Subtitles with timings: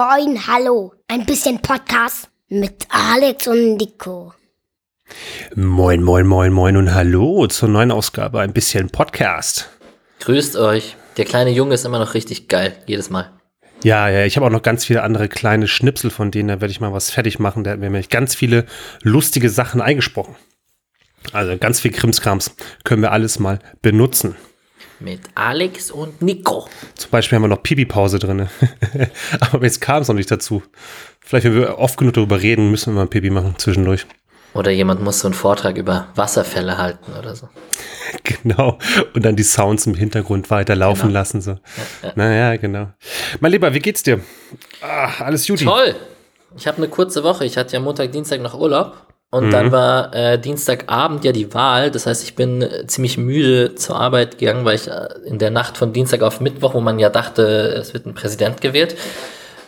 [0.00, 0.94] moin, hallo.
[1.08, 4.32] Ein bisschen Podcast mit Alex und Nico.
[5.54, 9.68] Moin, moin, moin, moin und hallo zur neuen Ausgabe Ein bisschen Podcast.
[10.20, 10.96] Grüßt euch.
[11.18, 13.30] Der kleine Junge ist immer noch richtig geil, jedes Mal.
[13.84, 16.72] Ja, ja, ich habe auch noch ganz viele andere kleine Schnipsel von denen, da werde
[16.72, 17.62] ich mal was fertig machen.
[17.62, 18.64] Da hat mir nämlich ganz viele
[19.02, 20.34] lustige Sachen eingesprochen.
[21.32, 24.34] Also ganz viel Krimskrams können wir alles mal benutzen.
[25.00, 26.68] Mit Alex und Nico.
[26.94, 28.48] Zum Beispiel haben wir noch Pipi-Pause drin.
[29.40, 30.62] Aber jetzt kam es noch nicht dazu.
[31.20, 34.06] Vielleicht, wenn wir oft genug darüber reden, müssen wir mal Pipi machen zwischendurch.
[34.52, 37.48] Oder jemand muss so einen Vortrag über Wasserfälle halten oder so.
[38.42, 38.78] Genau.
[39.14, 41.12] Und dann die Sounds im Hintergrund weiterlaufen genau.
[41.14, 41.40] lassen.
[41.40, 41.52] So.
[41.52, 41.58] Ja,
[42.02, 42.12] ja.
[42.16, 42.88] Naja, genau.
[43.38, 44.20] Mein Lieber, wie geht's dir?
[44.82, 45.64] Ach, alles Juti.
[45.64, 45.94] Toll.
[46.56, 47.44] Ich habe eine kurze Woche.
[47.44, 49.06] Ich hatte ja Montag, Dienstag noch Urlaub.
[49.30, 49.50] Und mhm.
[49.52, 51.90] dann war äh, Dienstagabend ja die Wahl.
[51.90, 55.78] Das heißt, ich bin ziemlich müde zur Arbeit gegangen, weil ich äh, in der Nacht
[55.78, 57.42] von Dienstag auf Mittwoch, wo man ja dachte,
[57.78, 58.96] es wird ein Präsident gewählt,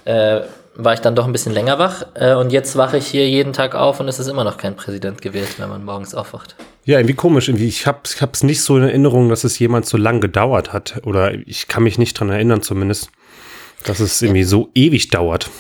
[0.05, 0.41] äh,
[0.75, 2.06] war ich dann doch ein bisschen länger wach.
[2.14, 4.75] Äh, und jetzt wache ich hier jeden Tag auf und es ist immer noch kein
[4.75, 6.56] Präsident gewählt, wenn man morgens aufwacht.
[6.84, 7.48] Ja, irgendwie komisch.
[7.48, 7.69] Irgendwie.
[7.69, 11.03] Ich habe es nicht so in Erinnerung, dass es jemand so lang gedauert hat.
[11.05, 13.11] Oder ich kann mich nicht dran erinnern zumindest,
[13.84, 15.51] dass es irgendwie so ewig dauert.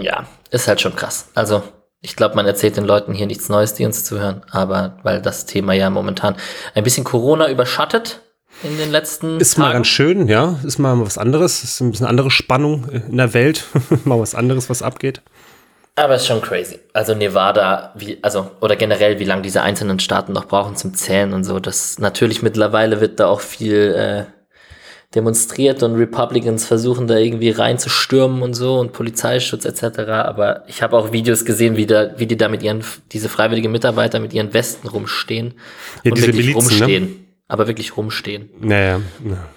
[0.00, 1.28] Ja, ist halt schon krass.
[1.34, 1.62] Also
[2.00, 5.46] ich glaube, man erzählt den Leuten hier nichts Neues, die uns zuhören, aber weil das
[5.46, 6.36] Thema ja momentan
[6.74, 8.20] ein bisschen Corona überschattet
[8.62, 9.68] in den letzten Ist Tagen.
[9.68, 10.58] mal ganz schön, ja.
[10.64, 11.62] Ist mal was anderes.
[11.62, 13.64] Ist ein bisschen andere Spannung in der Welt.
[14.04, 15.22] mal was anderes, was abgeht.
[15.94, 16.78] Aber ist schon crazy.
[16.92, 21.32] Also Nevada, wie, also, oder generell, wie lange diese einzelnen Staaten noch brauchen zum Zählen
[21.32, 21.58] und so.
[21.58, 24.37] Das natürlich mittlerweile wird da auch viel äh,
[25.14, 30.00] demonstriert und Republicans versuchen da irgendwie reinzustürmen und so und Polizeischutz etc.
[30.00, 33.72] Aber ich habe auch Videos gesehen, wie, da, wie die da mit ihren, diese freiwilligen
[33.72, 35.54] Mitarbeiter mit ihren Westen rumstehen
[36.04, 36.84] ja, und wirklich Milizen, ne?
[36.84, 37.04] rumstehen.
[37.04, 37.16] Ne?
[37.48, 38.50] Aber wirklich rumstehen.
[38.60, 39.48] Naja, ja.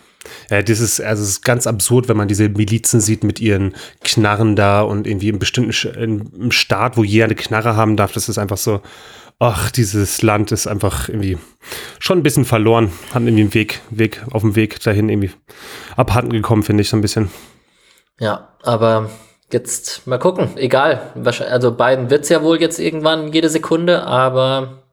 [0.49, 3.73] Ja, das ist, also es ist ganz absurd, wenn man diese Milizen sieht mit ihren
[4.03, 8.11] Knarren da und irgendwie im bestimmten im Staat, wo jeder eine Knarre haben darf.
[8.11, 8.81] Das ist einfach so,
[9.41, 11.37] ach, dieses Land ist einfach irgendwie
[11.99, 12.91] schon ein bisschen verloren.
[13.11, 15.31] Hat irgendwie einen Weg, Weg, auf dem Weg dahin irgendwie
[15.97, 17.31] abhanden gekommen, finde ich so ein bisschen.
[18.19, 19.09] Ja, aber
[19.51, 20.49] jetzt mal gucken.
[20.57, 21.13] Egal.
[21.49, 24.83] Also Biden wird es ja wohl jetzt irgendwann jede Sekunde, aber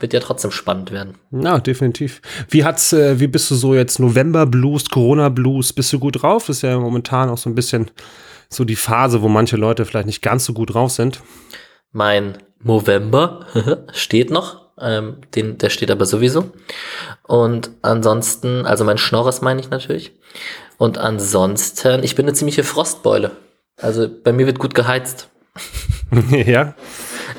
[0.00, 1.14] wird ja trotzdem spannend werden.
[1.30, 2.20] Ja, definitiv.
[2.50, 5.72] Wie hat's, äh, wie bist du so jetzt November Blues, Corona Blues?
[5.72, 6.46] Bist du gut drauf?
[6.46, 7.90] Das ist ja momentan auch so ein bisschen
[8.50, 11.22] so die Phase, wo manche Leute vielleicht nicht ganz so gut drauf sind.
[11.90, 13.46] Mein November
[13.92, 14.64] steht noch.
[14.80, 16.50] Ähm, den, der steht aber sowieso.
[17.22, 20.12] Und ansonsten, also mein Schnorres meine ich natürlich.
[20.78, 23.30] Und ansonsten, ich bin eine ziemliche Frostbeule.
[23.80, 25.28] Also bei mir wird gut geheizt.
[26.30, 26.74] ja.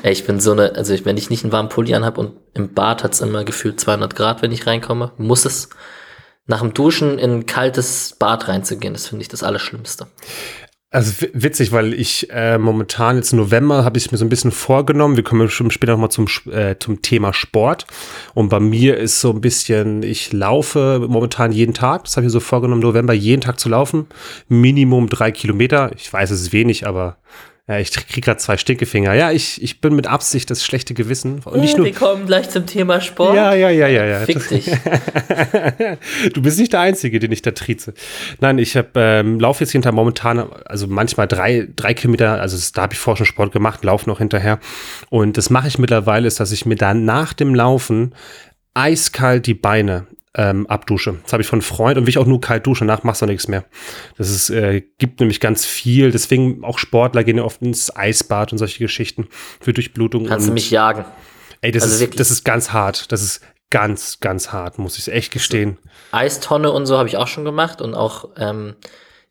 [0.02, 3.04] Ich bin so eine, also wenn ich nicht einen warmen Pulli anhab und im Bad
[3.04, 5.68] hat's immer gefühlt 200 Grad, wenn ich reinkomme, muss es
[6.46, 8.94] nach dem Duschen in ein kaltes Bad reinzugehen.
[8.94, 10.06] Das finde ich das Allerschlimmste.
[10.96, 15.16] Also witzig, weil ich äh, momentan jetzt November habe ich mir so ein bisschen vorgenommen.
[15.16, 17.84] Wir kommen später nochmal zum, äh, zum Thema Sport.
[18.32, 22.04] Und bei mir ist so ein bisschen, ich laufe momentan jeden Tag.
[22.04, 24.06] Das habe ich mir so vorgenommen, November jeden Tag zu laufen.
[24.48, 25.90] Minimum drei Kilometer.
[25.94, 27.18] Ich weiß, es ist wenig, aber
[27.68, 29.12] ja, ich krieg gerade zwei Stinkefinger.
[29.14, 31.40] Ja, ich, ich bin mit Absicht das schlechte Gewissen.
[31.44, 33.34] Und nicht nur, Wir kommen gleich zum Thema Sport.
[33.34, 34.20] Ja, ja, ja, ja, ja.
[34.20, 34.66] Fick dich.
[36.32, 37.92] du bist nicht der Einzige, den ich da trieze.
[38.38, 42.82] Nein, ich habe ähm, laufe jetzt hinter momentan, also manchmal drei, drei Kilometer, also da
[42.82, 44.60] habe ich vorher schon Sport gemacht, laufe noch hinterher.
[45.10, 48.14] Und das mache ich mittlerweile, ist, dass ich mir dann nach dem Laufen
[48.74, 51.16] eiskalt die Beine ähm, abdusche.
[51.22, 53.26] Das habe ich von Freund und will ich auch nur kalt duschen, danach machst du
[53.26, 53.64] nichts mehr.
[54.18, 58.52] Das ist, äh, gibt nämlich ganz viel, deswegen auch Sportler gehen ja oft ins Eisbad
[58.52, 59.28] und solche Geschichten
[59.60, 60.26] für Durchblutung.
[60.26, 61.06] Kannst du mich jagen?
[61.62, 63.10] Ey, das, also ist, das ist ganz hart.
[63.10, 65.78] Das ist ganz, ganz hart, muss ich echt gestehen.
[66.12, 68.76] Eistonne und so habe ich auch schon gemacht und auch ähm,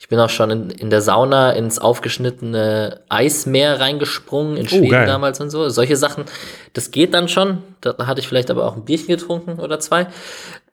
[0.05, 5.01] ich bin auch schon in, in der Sauna ins aufgeschnittene Eismeer reingesprungen, in oh, Schweden
[5.01, 5.67] oh, damals und so.
[5.69, 6.25] Solche Sachen,
[6.73, 7.63] das geht dann schon.
[7.81, 10.05] Da hatte ich vielleicht aber auch ein Bierchen getrunken oder zwei.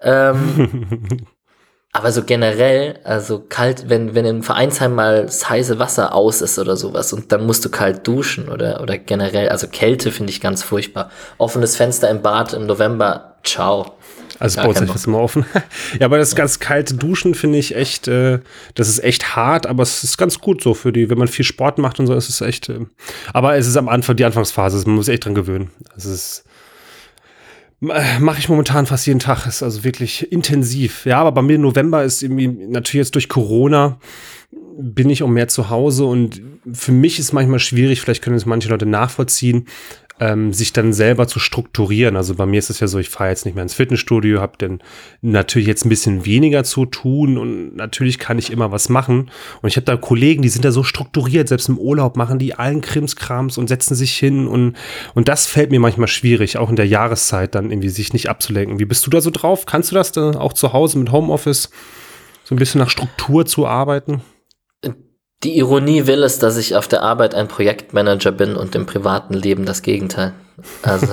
[0.03, 1.17] Ähm,
[1.93, 6.59] aber so generell, also kalt, wenn, wenn im Vereinsheim mal das heiße Wasser aus ist
[6.59, 10.43] oder sowas und dann musst du kalt duschen oder, oder generell, also Kälte finde ich
[10.43, 11.11] ganz furchtbar.
[11.39, 13.97] Offenes Fenster im Bad im November, ciao.
[14.39, 15.45] Also es baut sich fast immer offen.
[16.01, 18.41] ja, aber das ganz kalte Duschen finde ich echt, äh,
[18.75, 21.45] das ist echt hart, aber es ist ganz gut so für die, wenn man viel
[21.45, 22.69] Sport macht und so, ist es echt.
[22.69, 22.87] Äh,
[23.33, 25.71] aber es ist am Anfang die Anfangsphase, man muss echt dran gewöhnen.
[25.97, 26.45] Es ist
[27.85, 31.05] mache ich momentan fast jeden Tag, ist also wirklich intensiv.
[31.05, 33.99] Ja, aber bei mir November ist irgendwie natürlich jetzt durch Corona
[34.79, 36.41] bin ich auch mehr zu Hause und
[36.73, 39.67] für mich ist manchmal schwierig, vielleicht können es manche Leute nachvollziehen,
[40.23, 42.17] ähm, sich dann selber zu strukturieren.
[42.17, 44.53] Also bei mir ist es ja so, ich fahre jetzt nicht mehr ins Fitnessstudio, habe
[44.57, 44.81] dann
[45.21, 49.31] natürlich jetzt ein bisschen weniger zu tun und natürlich kann ich immer was machen.
[49.63, 52.55] Und ich habe da Kollegen, die sind da so strukturiert, selbst im Urlaub machen die
[52.55, 54.77] allen Krimskrams und setzen sich hin und,
[55.15, 58.79] und das fällt mir manchmal schwierig, auch in der Jahreszeit dann irgendwie sich nicht abzulenken.
[58.79, 59.67] Wie bist du da so drauf?
[59.67, 61.71] Kannst du das dann auch zu Hause mit Homeoffice
[62.45, 64.23] so ein bisschen nach Struktur zu arbeiten?
[65.45, 69.35] Die Ironie will es, dass ich auf der Arbeit ein Projektmanager bin und im privaten
[69.35, 70.35] Leben das Gegenteil.
[70.83, 71.09] Also,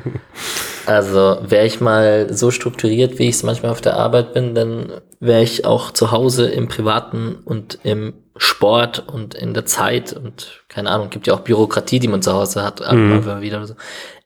[0.86, 4.92] also wäre ich mal so strukturiert, wie ich es manchmal auf der Arbeit bin, dann
[5.18, 10.62] wäre ich auch zu Hause im Privaten und im Sport und in der Zeit und
[10.68, 13.40] keine Ahnung, gibt ja auch Bürokratie, die man zu Hause hat, mhm.
[13.40, 13.74] wieder so.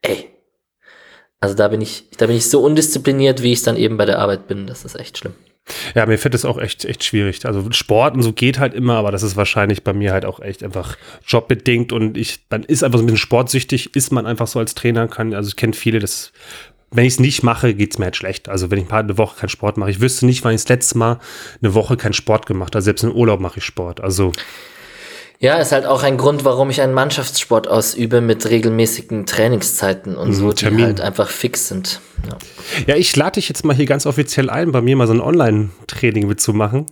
[0.03, 0.31] Ey,
[1.41, 4.05] also da bin ich, da bin ich so undiszipliniert, wie ich es dann eben bei
[4.05, 4.67] der Arbeit bin.
[4.67, 5.35] Das ist echt schlimm.
[5.94, 7.44] Ja, mir fällt das auch echt, echt schwierig.
[7.46, 10.40] Also Sport und so geht halt immer, aber das ist wahrscheinlich bei mir halt auch
[10.40, 10.96] echt einfach
[11.26, 14.75] jobbedingt und ich, man ist einfach so ein bisschen sportsüchtig, ist man einfach so als
[14.75, 16.32] Trainer, kann, also ich kenne viele, das,
[16.90, 18.49] wenn ich es nicht mache, geht es mir halt schlecht.
[18.49, 20.69] Also wenn ich mal eine Woche keinen Sport mache, ich wüsste nicht, wann ich das
[20.69, 21.19] letzte Mal
[21.62, 22.82] eine Woche keinen Sport gemacht habe.
[22.82, 24.00] Selbst im Urlaub mache ich Sport.
[24.00, 24.32] Also
[25.44, 30.29] ja, ist halt auch ein Grund, warum ich einen Mannschaftssport ausübe mit regelmäßigen Trainingszeiten und
[30.29, 32.00] mhm, so, die halt einfach fix sind.
[32.26, 32.38] Ja,
[32.87, 35.20] ja ich lade dich jetzt mal hier ganz offiziell ein, bei mir mal so ein
[35.20, 36.87] Online-Training mitzumachen.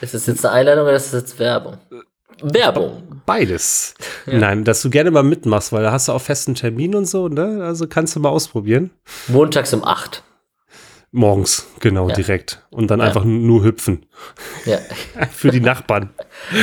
[0.00, 1.76] Ist das jetzt eine Einladung oder ist das jetzt Werbung?
[2.40, 3.20] Werbung.
[3.26, 3.92] Beides.
[4.24, 4.38] Ja.
[4.38, 7.28] Nein, dass du gerne mal mitmachst, weil da hast du auch festen Termin und so,
[7.28, 7.62] ne?
[7.62, 8.90] Also kannst du mal ausprobieren.
[9.26, 10.22] Montags um 8.
[11.10, 12.14] Morgens, genau, ja.
[12.14, 12.62] direkt.
[12.70, 13.06] Und dann ja.
[13.06, 14.06] einfach nur hüpfen.
[14.66, 14.78] Ja.
[15.30, 16.10] Für die Nachbarn.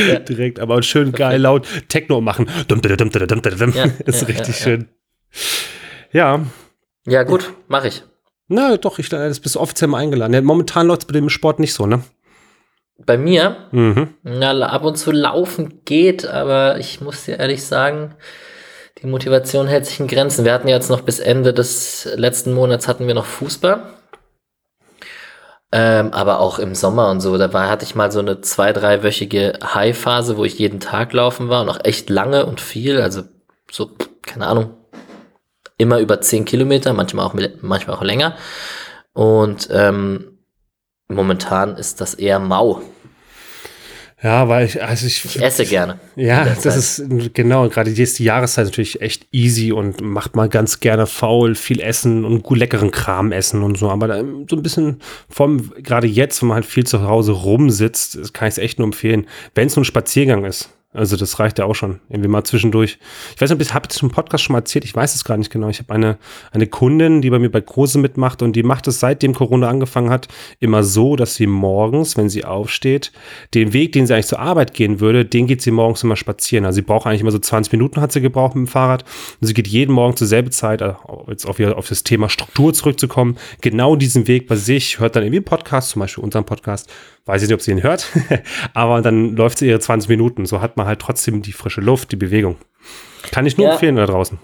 [0.07, 0.19] Ja.
[0.19, 2.47] Direkt, aber schön geil laut Techno machen.
[2.67, 3.73] Dum, dum, dum, dum, dum,
[4.05, 4.87] ist richtig schön.
[6.11, 6.45] Ja.
[7.07, 8.03] Ja, gut, mache ich.
[8.47, 10.45] Na, doch, ich, das bist du offiziell mal eingeladen.
[10.45, 12.03] Momentan läuft es bei dem Sport nicht so, ne?
[12.97, 13.67] Bei mir?
[13.71, 14.13] Mhm.
[14.23, 18.15] Na, ab und zu laufen geht, aber ich muss dir ehrlich sagen,
[19.01, 20.45] die Motivation hält sich in Grenzen.
[20.45, 23.91] Wir hatten jetzt noch bis Ende des letzten Monats hatten wir noch Fußball.
[25.77, 28.71] Ähm, aber auch im Sommer und so, da war, hatte ich mal so eine zwei,
[28.71, 33.23] dreiwöchige High-Phase, wo ich jeden Tag laufen war und auch echt lange und viel, also
[33.69, 33.91] so,
[34.21, 34.77] keine Ahnung,
[35.77, 38.37] immer über zehn Kilometer, manchmal auch, manchmal auch länger.
[39.11, 40.37] Und ähm,
[41.09, 42.81] momentan ist das eher mau.
[44.25, 45.99] Ja, weil ich, also ich, ich esse gerne.
[46.15, 47.03] Ja, das ist
[47.35, 47.69] genau.
[47.69, 51.79] Gerade jetzt ist die Jahreszeit natürlich echt easy und macht mal ganz gerne faul, viel
[51.79, 53.87] essen und gut leckeren Kram essen und so.
[53.87, 54.07] Aber
[54.49, 54.99] so ein bisschen
[55.29, 58.87] vom, gerade jetzt, wenn man halt viel zu Hause rumsitzt, kann ich es echt nur
[58.87, 60.69] empfehlen, wenn es nur ein Spaziergang ist.
[60.95, 61.99] Also das reicht ja auch schon.
[62.09, 62.97] Irgendwie mal zwischendurch.
[63.35, 65.37] Ich weiß nicht, ich habe das im Podcast schon mal erzählt, ich weiß es gar
[65.37, 65.69] nicht genau.
[65.69, 66.17] Ich habe eine,
[66.51, 70.09] eine Kundin, die bei mir bei Kurse mitmacht und die macht es seitdem Corona angefangen
[70.09, 70.27] hat,
[70.59, 73.11] immer so, dass sie morgens, wenn sie aufsteht,
[73.53, 76.65] den Weg, den sie eigentlich zur Arbeit gehen würde, den geht sie morgens immer spazieren.
[76.65, 79.03] Also sie braucht eigentlich immer so 20 Minuten, hat sie gebraucht mit dem Fahrrad.
[79.41, 80.93] Und sie geht jeden Morgen zur selben Zeit, äh,
[81.27, 85.41] jetzt auf, auf das Thema Struktur zurückzukommen, genau diesen Weg bei sich, hört dann irgendwie
[85.41, 86.89] Podcast, zum Beispiel unseren Podcast,
[87.25, 88.07] weiß ich nicht, ob sie ihn hört,
[88.73, 90.45] aber dann läuft sie ihre 20 Minuten.
[90.45, 92.57] So hat man halt trotzdem die frische Luft, die Bewegung.
[93.31, 94.37] Kann ich nur ja, empfehlen da draußen.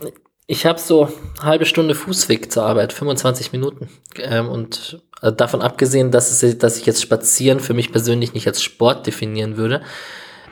[0.47, 1.07] Ich habe so
[1.39, 3.89] eine halbe Stunde Fußweg zur Arbeit, 25 Minuten.
[4.17, 8.47] Ähm, und also davon abgesehen, dass, es, dass ich jetzt Spazieren für mich persönlich nicht
[8.47, 9.81] als Sport definieren würde,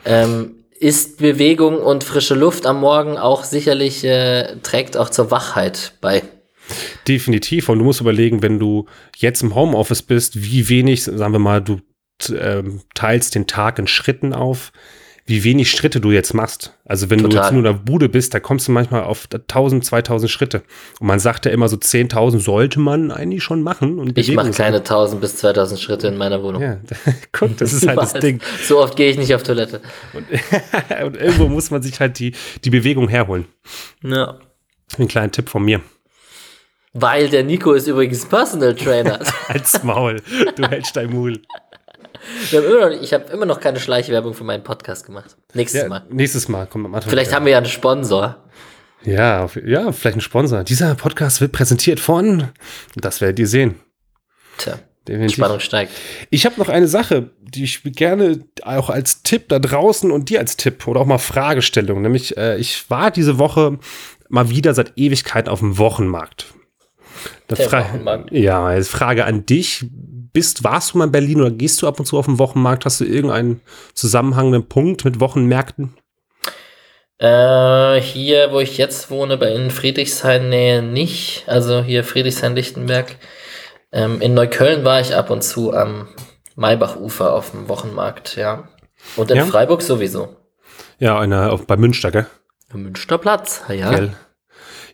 [0.04, 5.92] ähm, ist Bewegung und frische Luft am Morgen auch sicherlich, äh, trägt auch zur Wachheit
[6.00, 6.22] bei.
[7.06, 7.68] Definitiv.
[7.68, 11.60] Und du musst überlegen, wenn du jetzt im Homeoffice bist, wie wenig, sagen wir mal,
[11.60, 11.80] du
[12.28, 14.72] ähm, teilst den Tag in Schritten auf,
[15.30, 16.74] wie wenig Schritte du jetzt machst.
[16.84, 17.30] Also wenn Total.
[17.30, 20.62] du jetzt nur in der Bude bist, da kommst du manchmal auf 1000, 2000 Schritte.
[20.98, 24.00] Und man sagt ja immer so 10.000 sollte man eigentlich schon machen.
[24.00, 26.60] Und ich mache keine 1000 bis 2000 Schritte in meiner Wohnung.
[26.60, 26.78] Ja,
[27.32, 28.40] guck, das ist halt das Ding.
[28.64, 29.80] So oft gehe ich nicht auf Toilette.
[30.14, 30.26] Und,
[31.04, 32.32] und, irgendwo muss man sich halt die,
[32.64, 33.46] die Bewegung herholen.
[34.02, 34.36] Ja.
[34.98, 35.80] Ein kleiner Tipp von mir.
[36.92, 39.20] Weil der Nico ist übrigens Personal Trainer.
[39.46, 40.20] Als Maul,
[40.56, 41.40] du hältst dein Maul.
[43.00, 45.36] Ich habe immer noch keine Schleichwerbung für meinen Podcast gemacht.
[45.54, 46.04] Nächstes ja, Mal.
[46.10, 46.66] Nächstes Mal.
[46.66, 48.36] Komm, vielleicht haben wir ja einen Sponsor.
[49.02, 50.62] Ja, ja, vielleicht einen Sponsor.
[50.64, 52.48] Dieser Podcast wird präsentiert von,
[52.96, 53.80] das werdet ihr sehen.
[54.58, 55.36] Tja, Definitiv.
[55.36, 55.92] Spannung steigt.
[56.28, 60.40] Ich habe noch eine Sache, die ich gerne auch als Tipp da draußen und dir
[60.40, 62.02] als Tipp oder auch mal Fragestellung.
[62.02, 63.78] Nämlich, äh, ich war diese Woche
[64.28, 66.54] mal wieder seit Ewigkeit auf dem Wochenmarkt.
[67.56, 67.84] Fra
[68.30, 69.86] ja, Frage an dich
[70.32, 72.84] bist, warst du mal in Berlin oder gehst du ab und zu auf den Wochenmarkt?
[72.84, 73.60] Hast du irgendeinen
[73.94, 75.94] zusammenhangenden Punkt mit Wochenmärkten?
[77.18, 81.44] Äh, hier, wo ich jetzt wohne, bei in Friedrichshain-Nähe nicht.
[81.46, 83.16] Also hier Friedrichshain-Lichtenberg.
[83.92, 86.08] Ähm, in Neukölln war ich ab und zu am
[86.54, 88.68] Maybachufer auf dem Wochenmarkt, ja.
[89.16, 89.46] Und in ja.
[89.46, 90.36] Freiburg sowieso.
[90.98, 92.26] Ja, eine, auf, bei Münster, gell?
[92.72, 93.90] Münsterplatz, ja.
[93.90, 94.14] Gell.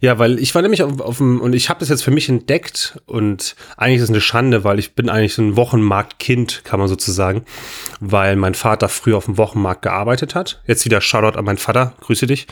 [0.00, 2.28] Ja, weil ich war nämlich auf, auf dem, und ich habe das jetzt für mich
[2.28, 6.78] entdeckt und eigentlich ist es eine Schande, weil ich bin eigentlich so ein Wochenmarktkind, kann
[6.78, 7.44] man sozusagen,
[8.00, 10.62] weil mein Vater früher auf dem Wochenmarkt gearbeitet hat.
[10.66, 12.46] Jetzt wieder Shoutout an meinen Vater, grüße dich.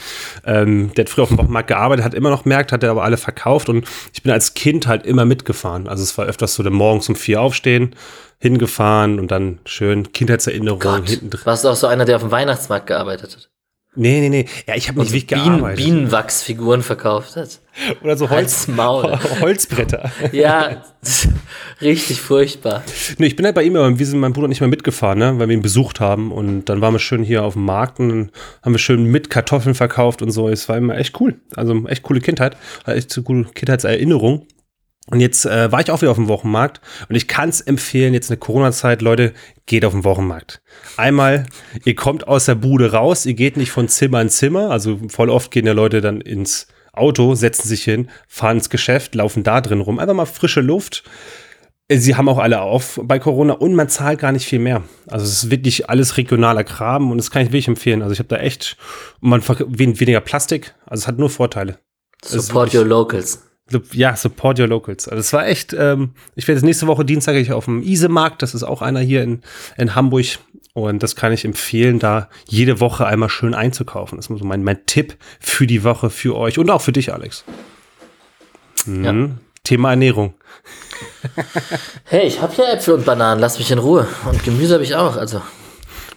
[0.44, 3.04] Ähm, der hat früher auf dem Wochenmarkt gearbeitet, hat immer noch Märkte, hat er aber
[3.04, 5.88] alle verkauft und ich bin als Kind halt immer mitgefahren.
[5.88, 7.94] Also es war öfters so, der morgens um vier aufstehen,
[8.38, 11.40] hingefahren und dann schön Kindheitserinnerungen hinten drin.
[11.44, 13.48] Warst du auch so einer, der auf dem Weihnachtsmarkt gearbeitet hat?
[13.96, 14.46] Nee, nee, nee.
[14.66, 15.84] Ja, ich habe nicht wirklich Bienen, gearbeitet.
[15.84, 17.60] Bienenwachsfiguren verkauft hat.
[18.02, 18.68] Oder so Holz.
[19.40, 20.10] Holzbretter.
[20.32, 20.84] ja,
[21.80, 22.82] richtig furchtbar.
[23.18, 25.38] Nee, ich bin halt bei ihm, aber wir sind mein Bruder nicht mal mitgefahren, ne,
[25.38, 26.32] weil wir ihn besucht haben.
[26.32, 28.30] Und dann waren wir schön hier auf dem Markt und
[28.62, 30.48] haben wir schön mit Kartoffeln verkauft und so.
[30.48, 31.36] Es war immer echt cool.
[31.54, 32.56] Also echt coole Kindheit.
[32.86, 34.46] Echt so coole Kindheitserinnerung.
[35.10, 36.80] Und jetzt äh, war ich auch wieder auf dem Wochenmarkt
[37.10, 39.34] und ich kann es empfehlen, jetzt in der Corona-Zeit, Leute,
[39.66, 40.62] geht auf den Wochenmarkt.
[40.96, 41.46] Einmal,
[41.84, 45.28] ihr kommt aus der Bude raus, ihr geht nicht von Zimmer in Zimmer, also voll
[45.28, 49.60] oft gehen ja Leute dann ins Auto, setzen sich hin, fahren ins Geschäft, laufen da
[49.60, 51.04] drin rum, einfach mal frische Luft.
[51.88, 54.84] Äh, sie haben auch alle auf bei Corona und man zahlt gar nicht viel mehr.
[55.06, 58.00] Also es ist wirklich alles regionaler Kram und das kann ich wirklich empfehlen.
[58.00, 58.78] Also ich habe da echt,
[59.20, 61.78] man weniger Plastik, also es hat nur Vorteile.
[62.24, 63.42] Support your locals.
[63.92, 65.08] Ja, support your locals.
[65.08, 68.42] Also es war echt, ähm, ich werde jetzt nächste Woche Dienstag ich auf dem Isemarkt,
[68.42, 69.42] das ist auch einer hier in,
[69.76, 70.38] in Hamburg.
[70.74, 74.18] Und das kann ich empfehlen, da jede Woche einmal schön einzukaufen.
[74.18, 77.12] Das ist so mein, mein Tipp für die Woche für euch und auch für dich,
[77.12, 77.44] Alex.
[78.84, 79.04] Mhm.
[79.04, 79.30] Ja.
[79.62, 80.34] Thema Ernährung.
[82.04, 84.06] hey, ich habe hier Äpfel und Bananen, lass mich in Ruhe.
[84.28, 85.40] Und Gemüse habe ich auch, also.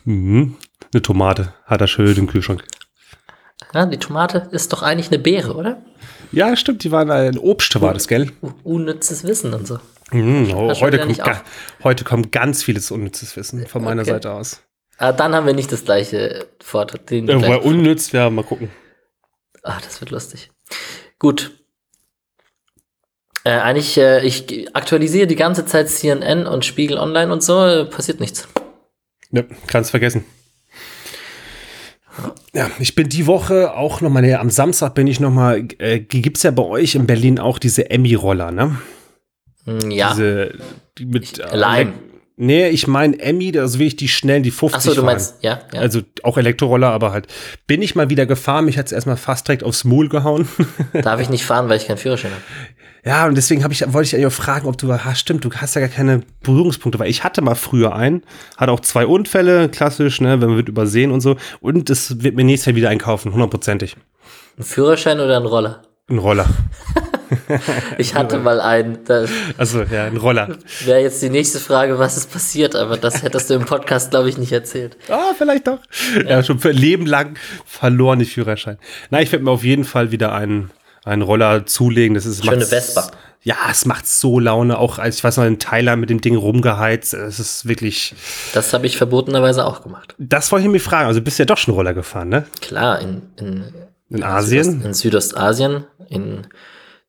[0.05, 0.55] Mhm.
[0.93, 2.63] Eine Tomate hat er schön im Kühlschrank.
[3.73, 5.81] Ja, die Tomate ist doch eigentlich eine Beere, oder?
[6.31, 8.31] Ja, stimmt, die waren ein Obst, war das, gell?
[8.63, 9.79] Unnützes Wissen und so.
[10.11, 11.21] Mm, oh, heute, kommt
[11.83, 14.11] heute kommt ganz vieles unnützes Wissen von meiner okay.
[14.11, 14.61] Seite aus.
[14.97, 16.99] Ah, dann haben wir nicht das gleiche Vorteil.
[17.09, 18.69] Irgendwo ja, unnütz, ja, mal gucken.
[19.63, 20.49] Ah, das wird lustig.
[21.19, 21.51] Gut.
[23.43, 27.85] Äh, eigentlich, äh, ich aktualisiere die ganze Zeit CNN und Spiegel Online und so, äh,
[27.85, 28.47] passiert nichts.
[29.31, 30.25] Ja, kannst vergessen.
[32.53, 36.37] Ja, ich bin die Woche auch nochmal, nee, am Samstag bin ich nochmal, äh, gibt
[36.37, 38.77] es ja bei euch in Berlin auch diese Emmy-Roller, ne?
[39.65, 40.11] Hm, ja.
[40.11, 40.53] Diese,
[40.97, 41.93] die mit, ich, Lime.
[42.39, 45.37] Nee, ich meine Emmy, also will ich die schnell, die 50 Ach so, du meinst,
[45.41, 45.79] ja, ja.
[45.79, 47.25] Also auch Elektroroller, aber halt.
[47.65, 50.47] Bin ich mal wieder gefahren, mich hat es erstmal fast direkt aufs Maul gehauen.
[50.93, 52.43] Darf ich nicht fahren, weil ich keinen Führerschein habe.
[53.07, 55.75] Ja, und deswegen ich, wollte ich eigentlich auch fragen, ob du, ha, stimmt, du hast
[55.75, 58.21] ja gar keine Berührungspunkte, weil ich hatte mal früher einen,
[58.57, 61.37] hatte auch zwei Unfälle, klassisch, ne, wenn man wird übersehen und so.
[61.61, 63.95] Und das wird mir nächstes Jahr wieder einkaufen, hundertprozentig.
[64.57, 65.83] Ein Führerschein oder ein Roller?
[66.09, 66.47] Ein Roller.
[67.97, 68.99] ich hatte mal einen.
[69.57, 70.57] Also ja, ein Roller.
[70.83, 74.27] Wäre jetzt die nächste Frage, was ist passiert, aber das hättest du im Podcast, glaube
[74.27, 74.97] ich, nicht erzählt.
[75.07, 75.79] Ah, vielleicht doch.
[76.15, 78.77] Ja, ja schon für ein Leben lang verloren die Führerschein.
[79.11, 80.71] Nein, ich werde mir auf jeden Fall wieder einen,
[81.07, 82.15] einen Roller zulegen.
[82.15, 83.09] Das ist schöne Vespa.
[83.41, 84.77] Ja, es macht so Laune.
[84.77, 87.13] Auch als ich weiß noch in Thailand mit dem Ding rumgeheizt.
[87.13, 88.13] Es ist wirklich.
[88.53, 90.15] Das habe ich verbotenerweise auch gemacht.
[90.17, 91.07] Das wollte ich mich fragen.
[91.07, 92.45] Also bist du ja doch schon Roller gefahren, ne?
[92.61, 93.73] Klar, in, in,
[94.09, 94.63] in Asien.
[94.63, 96.47] Südost, in Südostasien, in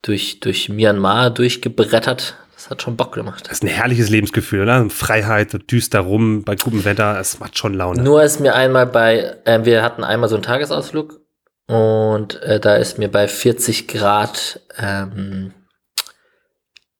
[0.02, 2.36] durch, durch Myanmar durchgebrettert.
[2.54, 3.44] Das hat schon Bock gemacht.
[3.44, 4.90] Das ist ein herrliches Lebensgefühl, oder?
[4.90, 8.02] Freiheit, düster rum, bei gutem Wetter, es macht schon Laune.
[8.02, 11.20] Nur ist mir einmal bei, äh, wir hatten einmal so einen Tagesausflug
[11.68, 15.52] und äh, da ist mir bei 40 Grad ähm,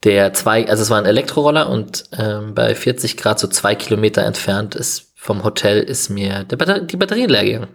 [0.05, 4.23] der zwei, also es war ein Elektroroller und ähm, bei 40 Grad so zwei Kilometer
[4.23, 7.69] entfernt ist vom Hotel ist mir der Batter die Batterie leer gegangen.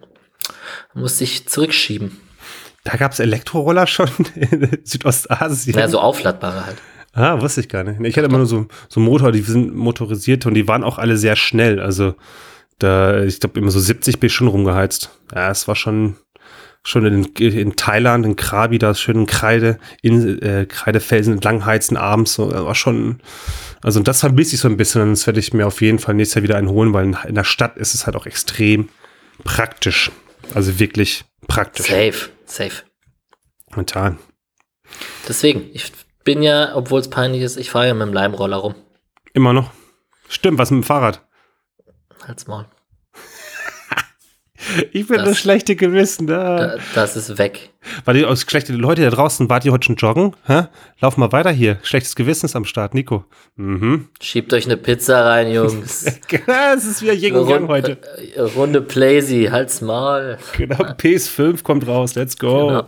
[0.94, 2.22] Da musste ich zurückschieben.
[2.84, 5.78] Da gab es Elektroroller schon in Südostasien.
[5.78, 6.78] Ja, so aufladbare halt.
[7.14, 8.00] Ah, wusste ich gar nicht.
[8.02, 11.18] Ich hatte immer nur so, so Motor, die sind motorisiert und die waren auch alle
[11.18, 11.80] sehr schnell.
[11.80, 12.16] Also
[12.80, 15.10] da, ich glaube, immer so 70 bin ich schon rumgeheizt.
[15.34, 16.18] Ja, es war schon,
[16.86, 21.66] schon in, in Thailand, in Krabi, da ist schön in Kreide, in, äh, Kreidefelsen entlang
[21.66, 22.34] heizen abends.
[22.34, 23.22] So, war schon,
[23.82, 26.16] also das vermisse ich so ein bisschen und das werde ich mir auf jeden Fall
[26.16, 28.90] nächstes Jahr wieder einen holen, weil in, in der Stadt ist es halt auch extrem
[29.44, 30.12] praktisch.
[30.54, 31.88] Also wirklich praktisch.
[31.88, 32.30] Safe.
[32.46, 32.84] Safe.
[33.76, 34.18] Mental.
[35.28, 35.92] Deswegen, ich
[36.24, 38.76] bin ja, obwohl es peinlich ist, ich fahre ja mit dem Leimroller rum.
[39.34, 39.72] Immer noch.
[40.28, 41.26] Stimmt, was mit dem Fahrrad?
[42.28, 42.66] Halt's Maul.
[44.92, 46.28] Ich bin das, das schlechte Gewissen.
[46.28, 46.58] Da.
[46.58, 46.78] da.
[46.96, 47.72] Das ist weg.
[48.06, 50.36] War die schlechte Leute da draußen, wart ihr heute schon joggen?
[50.46, 50.64] Hä?
[51.00, 51.80] Lauf mal weiter hier.
[51.84, 53.26] Schlechtes Gewissen ist am Start, Nico.
[53.56, 54.08] Mhm.
[54.22, 56.06] Schiebt euch eine Pizza rein, Jungs.
[56.76, 57.98] es ist wieder Jing und Yang heute.
[58.56, 60.38] Runde Playsy, halt's mal.
[60.58, 62.68] Genau, PS5 kommt raus, let's go.
[62.68, 62.84] Genau.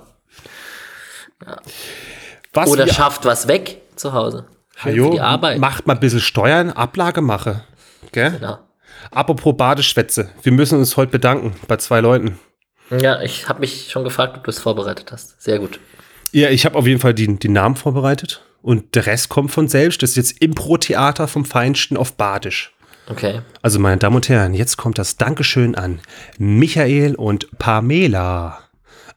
[1.45, 1.57] Ja.
[2.53, 4.45] Was Oder schafft was weg zu Hause.
[4.85, 5.59] Die Arbeit.
[5.59, 7.63] Macht mal ein bisschen Steuern, Ablage mache.
[8.11, 8.31] Gell?
[8.31, 8.59] Genau.
[9.11, 12.39] Apropos Badeschwätze, wir müssen uns heute bedanken bei zwei Leuten.
[12.89, 15.41] Ja, ich habe mich schon gefragt, ob du es vorbereitet hast.
[15.41, 15.79] Sehr gut.
[16.31, 19.67] Ja, ich habe auf jeden Fall die, die Namen vorbereitet und der Rest kommt von
[19.67, 20.03] selbst.
[20.03, 22.73] Das ist jetzt Impro-Theater vom Feinsten auf Badisch.
[23.07, 23.41] Okay.
[23.61, 25.99] Also, meine Damen und Herren, jetzt kommt das Dankeschön an
[26.37, 28.64] Michael und Pamela.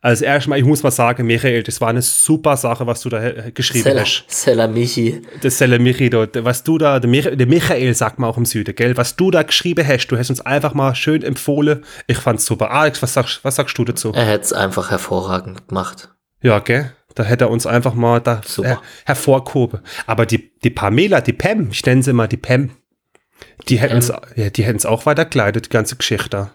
[0.08, 3.22] Also erstmal, ich muss mal sagen, Michael, das war eine super Sache, was du da
[3.22, 4.24] äh, geschrieben Sella, hast.
[4.28, 5.20] Sella Michi.
[5.42, 8.46] Das Sella Michi, da, was du da, der, Mich der Michael sagt man auch im
[8.46, 8.96] Süden, gell?
[8.96, 11.84] Was du da geschrieben hast, du hast uns einfach mal schön empfohlen.
[12.06, 12.70] Ich fand's super.
[12.70, 14.12] Alex, was sagst, was sagst du dazu?
[14.14, 16.08] Er hätte es einfach hervorragend gemacht.
[16.40, 16.90] Ja, gell?
[17.14, 19.80] Da hätte er uns einfach mal da her hervorgehoben.
[20.06, 22.70] Aber die, die Pamela, die Pam, ich nenne sie immer die Pam,
[23.68, 26.54] die hätten es ja, die auch weiterkleidet, die ganze Geschichte da.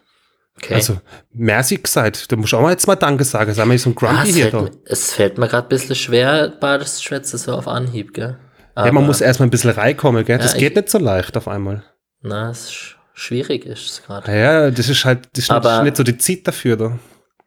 [0.58, 0.76] Okay.
[0.76, 1.00] Also,
[1.34, 2.32] merci gesagt.
[2.32, 3.54] Da muss ich auch mal jetzt mal Danke sagen.
[3.54, 4.52] Sag mal, so ein Grumpy ja, hier.
[4.52, 8.38] Fällt, es fällt mir gerade ein bisschen schwer, Badeschwätze so auf Anhieb, gell?
[8.76, 10.38] Aber, ja, man muss erstmal ein bisschen reinkommen, gell?
[10.38, 11.84] Das ja, geht nicht so leicht auf einmal.
[12.22, 14.32] Na, es ist schwierig ist es gerade.
[14.32, 17.00] Ja, das ist halt das ist aber, nicht so die Zeit dafür da.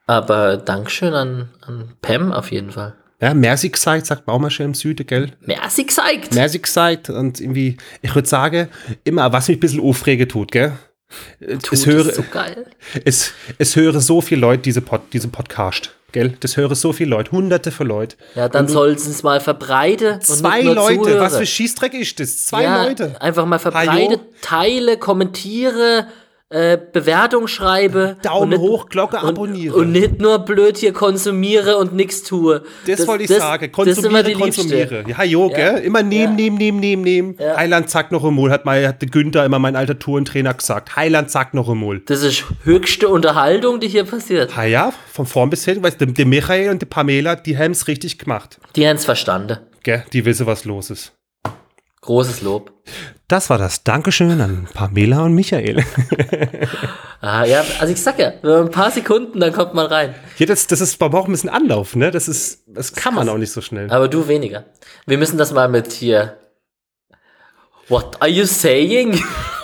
[0.07, 2.95] Aber Dankeschön an, an Pam auf jeden Fall.
[3.21, 5.33] Ja, merci gesagt, sagt man auch mal schön im Süden, gell?
[5.41, 6.35] Merci gesagt.
[6.35, 7.09] Merci gesagt.
[7.09, 8.69] Und irgendwie, ich würde sagen,
[9.05, 10.73] immer, was mich ein bisschen aufregen tut, gell?
[11.41, 12.67] Tut es höre, so geil.
[13.05, 16.37] Es, es höre so viele Leute diese, Pod, diese Podcast, gell?
[16.41, 18.17] Das höre so viele Leute, hunderte von Leuten.
[18.35, 20.21] Ja, dann sollen sie es mal verbreiten.
[20.21, 21.21] Zwei Leute, zuhören.
[21.21, 22.47] was für Schießdreck ist das?
[22.47, 23.21] Zwei ja, Leute.
[23.21, 26.09] Einfach mal verbreite, teile, kommentiere,
[26.49, 28.17] äh, Bewertung schreibe.
[28.23, 29.75] Daumen nicht, hoch, Glocke abonniere.
[29.75, 32.63] Und, und, nicht nur blöd hier konsumiere und nichts tue.
[32.87, 33.73] Das, das wollte ich das, sagen.
[33.73, 35.05] Konsumiere, konsumiere.
[35.09, 35.57] Ja, jo, ja.
[35.57, 35.85] gell?
[35.85, 36.45] Immer nehmen, ja.
[36.45, 37.37] nehmen, nehmen, nehmen, nehmen.
[37.41, 37.57] Ja.
[37.57, 40.95] Heiland sagt noch einmal, hat, mal, hat der Günther immer mein alter Tourentrainer gesagt.
[40.95, 42.01] Heiland sagt noch einmal.
[42.07, 44.57] Das ist höchste Unterhaltung, die hier passiert.
[44.57, 45.83] Ha ja, von vorn bis hin.
[45.83, 48.61] Weißt du, der Michael und der Pamela, die haben es richtig gemacht.
[48.77, 49.59] Die haben es verstanden.
[49.83, 50.05] Gell?
[50.13, 51.13] Die wissen, was los ist.
[52.03, 52.73] Großes Lob.
[53.29, 55.85] Das war das Dankeschön an Pamela und Michael.
[57.21, 60.15] ah, ja, also ich sag ja, ein paar Sekunden, dann kommt man rein.
[60.39, 62.13] Ja, das, das ist, man braucht ein bisschen Anlauf, ne?
[62.13, 63.91] Das ist, das kann man auch nicht so schnell.
[63.91, 64.67] Aber du weniger.
[65.07, 66.37] Wir müssen das mal mit hier.
[67.89, 69.21] What are you saying?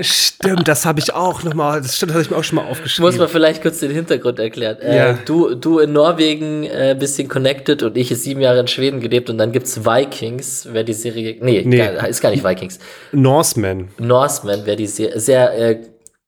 [0.00, 2.66] Stimmt, das habe ich auch noch mal, das stimmt, habe ich mir auch schon mal
[2.66, 3.08] aufgeschrieben.
[3.08, 4.78] Muss man vielleicht kurz den Hintergrund erklären.
[4.80, 5.12] Äh, ja.
[5.24, 9.38] du, du in Norwegen äh, bisschen connected und ich sieben Jahre in Schweden gelebt und
[9.38, 11.78] dann gibt's Vikings, wer die Serie, nee, nee.
[11.78, 12.78] Gar, ist gar nicht Vikings.
[13.12, 13.88] Norseman.
[13.98, 15.80] Norseman, wer die sehr, sehr äh,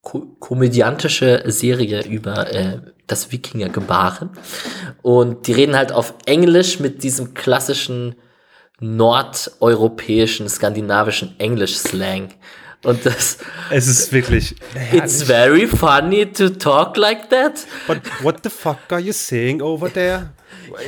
[0.03, 4.31] ko komödiantische Serie über äh, das Wikinger-Gebaren.
[5.03, 8.17] Und die reden halt auf Englisch mit diesem klassischen
[8.81, 12.31] nordeuropäischen, skandinavischen Englisch-Slang.
[12.85, 13.39] Und das.
[13.71, 14.57] Es ist wirklich.
[14.75, 15.03] Herrlich.
[15.03, 17.67] It's very funny to talk like that.
[17.87, 20.31] But what the fuck are you saying over there?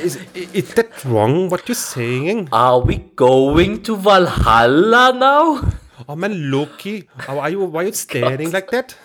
[0.03, 0.17] Is,
[0.53, 2.47] is that wrong what you're saying?
[2.51, 5.61] Are we going to Valhalla now?
[6.07, 8.97] Oh man, Loki, how are you, why are you staring like that?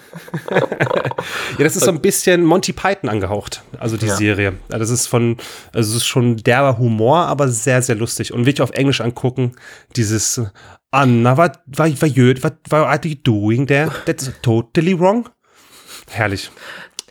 [0.50, 4.16] ja, das ist so ein bisschen Monty Python angehaucht, also die ja.
[4.16, 4.54] Serie.
[4.68, 5.36] Das ist von,
[5.72, 8.32] also es ist schon derber Humor, aber sehr, sehr lustig.
[8.32, 9.52] Und wirklich auf Englisch angucken,
[9.94, 10.42] dieses
[10.92, 13.90] Anna, what, what, what, what, are you doing there?
[14.06, 15.28] That's totally wrong.
[16.08, 16.50] Herrlich.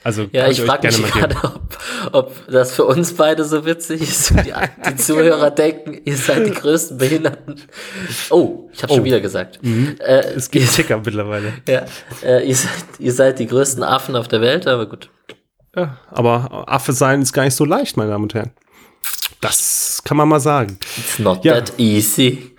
[0.03, 1.77] Also ja, ich frage mich gerade, ob,
[2.13, 4.31] ob das für uns beide so witzig ist.
[4.31, 4.53] Die,
[4.87, 7.61] die Zuhörer denken, ihr seid die größten Behinderten.
[8.29, 8.95] Oh, ich habe oh.
[8.97, 9.59] schon wieder gesagt.
[9.61, 9.97] Mhm.
[9.99, 11.53] Äh, es geht Ticker mittlerweile.
[11.67, 11.85] Ja,
[12.23, 15.09] äh, ihr, seid, ihr seid die größten Affen auf der Welt, aber gut.
[15.75, 18.51] Ja, aber Affe sein ist gar nicht so leicht, meine Damen und Herren.
[19.41, 20.79] Das kann man mal sagen.
[20.97, 21.55] It's not ja.
[21.55, 22.55] that easy.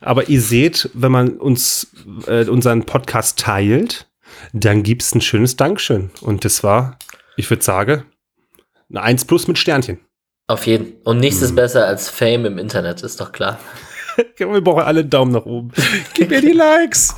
[0.00, 1.88] Aber ihr seht, wenn man uns
[2.26, 4.08] äh, unseren Podcast teilt,
[4.52, 6.10] dann gibt es ein schönes Dankeschön.
[6.20, 6.98] Und das war,
[7.36, 8.04] ich würde sagen,
[8.88, 10.00] eine 1 plus mit Sternchen.
[10.46, 10.94] Auf jeden.
[11.04, 11.46] Und nichts hm.
[11.46, 13.58] ist besser als Fame im Internet, ist doch klar.
[14.36, 15.70] Wir brauchen alle Daumen nach oben.
[16.14, 17.14] Gib mir die Likes.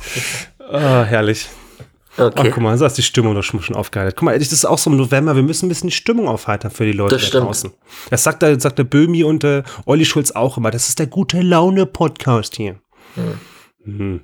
[0.59, 1.49] Oh, herrlich.
[2.15, 2.49] Okay.
[2.49, 4.15] Ach, guck mal, so ist die Stimmung doch schon, aufgeheitert.
[4.15, 6.69] Guck mal, das ist auch so im November, wir müssen ein bisschen die Stimmung aufheitern
[6.69, 7.71] für die Leute das da draußen.
[8.09, 10.69] Das sagt der, sagt der Böhmi und der Olli Schulz auch immer.
[10.69, 12.75] Das ist der gute Laune-Podcast hier.
[13.15, 13.39] Hm.
[13.85, 14.21] Mm.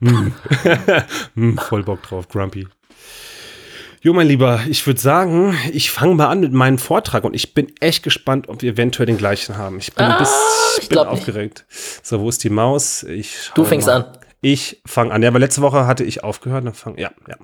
[0.00, 1.58] mm.
[1.68, 2.68] Voll Bock drauf, Grumpy.
[4.04, 7.54] Jo, mein Lieber, ich würde sagen, ich fange mal an mit meinem Vortrag und ich
[7.54, 9.78] bin echt gespannt, ob wir eventuell den gleichen haben.
[9.78, 11.64] Ich bin ah, ein bisschen ich bin aufgeregt.
[11.68, 12.06] Nicht.
[12.06, 13.04] So, wo ist die Maus?
[13.04, 14.02] Ich du fängst mal.
[14.02, 14.18] an.
[14.44, 15.22] Ich fange an.
[15.22, 16.66] Ja, aber letzte Woche hatte ich aufgehört.
[16.66, 17.36] Dann fang, ja, ja.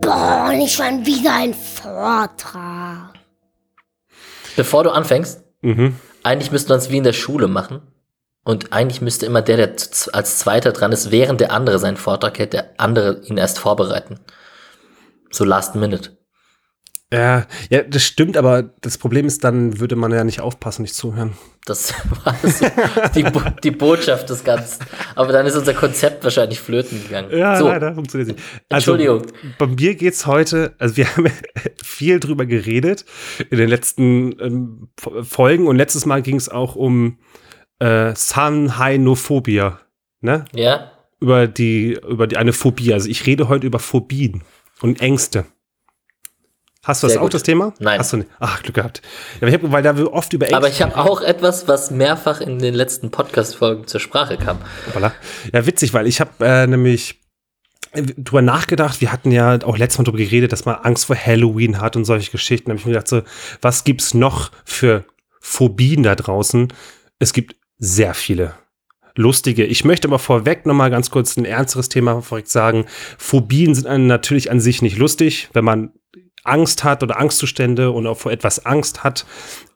[0.00, 3.12] Boah, nicht schon wieder ein Vortrag.
[4.56, 5.96] Bevor du anfängst, mhm.
[6.22, 7.82] eigentlich müsste man es wie in der Schule machen.
[8.44, 9.68] Und eigentlich müsste immer der, der
[10.12, 14.18] als Zweiter dran ist, während der andere seinen Vortrag hält, der andere ihn erst vorbereiten.
[15.30, 16.17] So last minute.
[17.10, 20.94] Ja, ja, das stimmt, aber das Problem ist, dann würde man ja nicht aufpassen, nicht
[20.94, 21.32] zuhören.
[21.64, 21.94] Das
[22.24, 22.66] war so
[23.14, 23.24] die,
[23.64, 24.84] die Botschaft des Ganzen.
[25.14, 27.30] Aber dann ist unser Konzept wahrscheinlich flöten gegangen.
[27.34, 27.68] Ja, so.
[27.68, 28.40] leider funktioniert nicht.
[28.68, 29.26] Also, Entschuldigung.
[29.58, 31.30] Bei mir geht es heute, also wir haben
[31.82, 33.06] viel drüber geredet
[33.48, 34.88] in den letzten ähm,
[35.22, 37.18] Folgen und letztes Mal ging es auch um
[37.78, 39.80] äh, Sanhainophobia.
[40.20, 40.44] Ne?
[40.52, 40.92] Ja.
[41.20, 42.92] Über die, über die eine Phobie.
[42.92, 44.42] Also ich rede heute über Phobien
[44.82, 45.46] und Ängste.
[46.88, 47.28] Hast du Sehr das gut.
[47.28, 47.74] auch, das Thema?
[47.80, 47.98] Nein.
[47.98, 48.30] Hast du nicht?
[48.40, 49.02] Ach, Glück gehabt.
[49.42, 52.40] Ja, hab, weil da wir oft über Ängste Aber ich habe auch etwas, was mehrfach
[52.40, 54.56] in den letzten Podcast-Folgen zur Sprache kam.
[54.86, 55.12] Hoppala.
[55.52, 57.20] Ja, witzig, weil ich habe äh, nämlich
[57.92, 59.02] drüber nachgedacht.
[59.02, 62.06] Wir hatten ja auch letztes Mal drüber geredet, dass man Angst vor Halloween hat und
[62.06, 62.70] solche Geschichten.
[62.70, 63.20] Da habe ich mir gedacht, so,
[63.60, 65.04] was gibt's noch für
[65.42, 66.72] Phobien da draußen?
[67.18, 68.54] Es gibt sehr viele
[69.14, 69.66] lustige.
[69.66, 72.86] Ich möchte aber vorweg nochmal ganz kurz ein ernsteres Thema vorweg sagen.
[73.18, 75.90] Phobien sind natürlich an sich nicht lustig, wenn man
[76.44, 79.26] Angst hat oder Angstzustände und auch vor etwas Angst hat,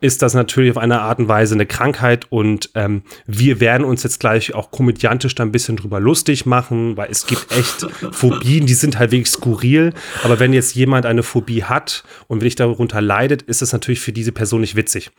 [0.01, 4.03] ist das natürlich auf eine Art und Weise eine Krankheit und ähm, wir werden uns
[4.03, 8.66] jetzt gleich auch komödiantisch da ein bisschen drüber lustig machen, weil es gibt echt Phobien,
[8.66, 9.92] die sind halt wirklich skurril,
[10.25, 14.01] aber wenn jetzt jemand eine Phobie hat und wenn ich darunter leidet, ist es natürlich
[14.01, 15.12] für diese Person nicht witzig.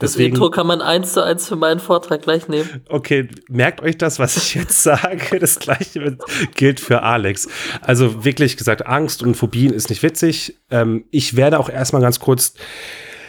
[0.00, 2.68] Deswegen, das Intro kann man eins zu eins für meinen Vortrag gleich nehmen.
[2.88, 5.38] Okay, merkt euch das, was ich jetzt sage.
[5.38, 6.16] Das gleiche
[6.54, 7.48] gilt für Alex.
[7.82, 10.56] Also wirklich gesagt, Angst und Phobien ist nicht witzig.
[10.70, 12.54] Ähm, ich werde auch erstmal ganz kurz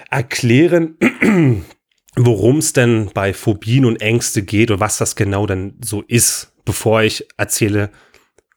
[0.09, 0.97] erklären,
[2.15, 6.53] worum es denn bei Phobien und Ängste geht und was das genau dann so ist,
[6.65, 7.89] bevor ich erzähle,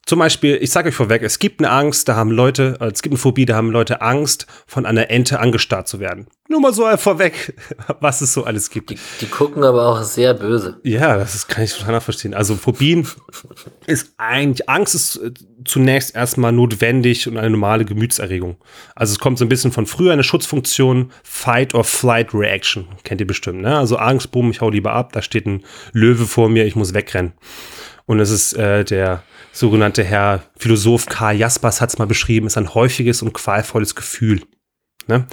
[0.06, 3.00] zum Beispiel, ich sage euch vorweg, es gibt eine Angst, da haben Leute, äh, es
[3.00, 6.26] gibt eine Phobie, da haben Leute Angst, von einer Ente angestarrt zu werden.
[6.46, 7.54] Nur mal so vorweg,
[8.00, 8.90] was es so alles gibt.
[8.90, 10.78] Die, die gucken aber auch sehr böse.
[10.82, 12.34] Ja, das ist, kann ich total nachverstehen.
[12.34, 13.08] Also Phobien
[13.86, 15.32] ist eigentlich, Angst ist äh,
[15.64, 18.56] zunächst erstmal notwendig und eine normale Gemütserregung.
[18.94, 22.88] Also es kommt so ein bisschen von früher eine Schutzfunktion, Fight or Flight Reaction.
[23.04, 23.78] Kennt ihr bestimmt, ne?
[23.78, 26.92] Also Angst, bumm, ich hau lieber ab, da steht ein Löwe vor mir, ich muss
[26.92, 27.32] wegrennen.
[28.04, 29.22] Und es ist äh, der
[29.54, 34.42] sogenannte Herr Philosoph Karl Jaspers hat es mal beschrieben, ist ein häufiges und qualvolles Gefühl.
[35.06, 35.26] Ne?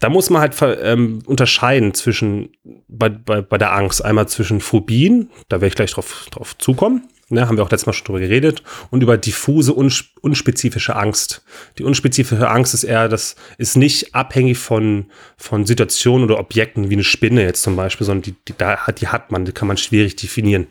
[0.00, 2.50] Da muss man halt ähm, unterscheiden zwischen
[2.88, 7.08] bei, bei, bei der Angst einmal zwischen Phobien, da werde ich gleich drauf, drauf zukommen,
[7.30, 8.62] Ne, haben wir auch letztes Mal schon drüber geredet.
[8.90, 11.42] Und über diffuse, unspezifische Angst.
[11.78, 15.06] Die unspezifische Angst ist eher, das ist nicht abhängig von,
[15.38, 19.00] von Situationen oder Objekten, wie eine Spinne jetzt zum Beispiel, sondern die, die, da hat,
[19.00, 20.66] die hat man, die kann man schwierig definieren.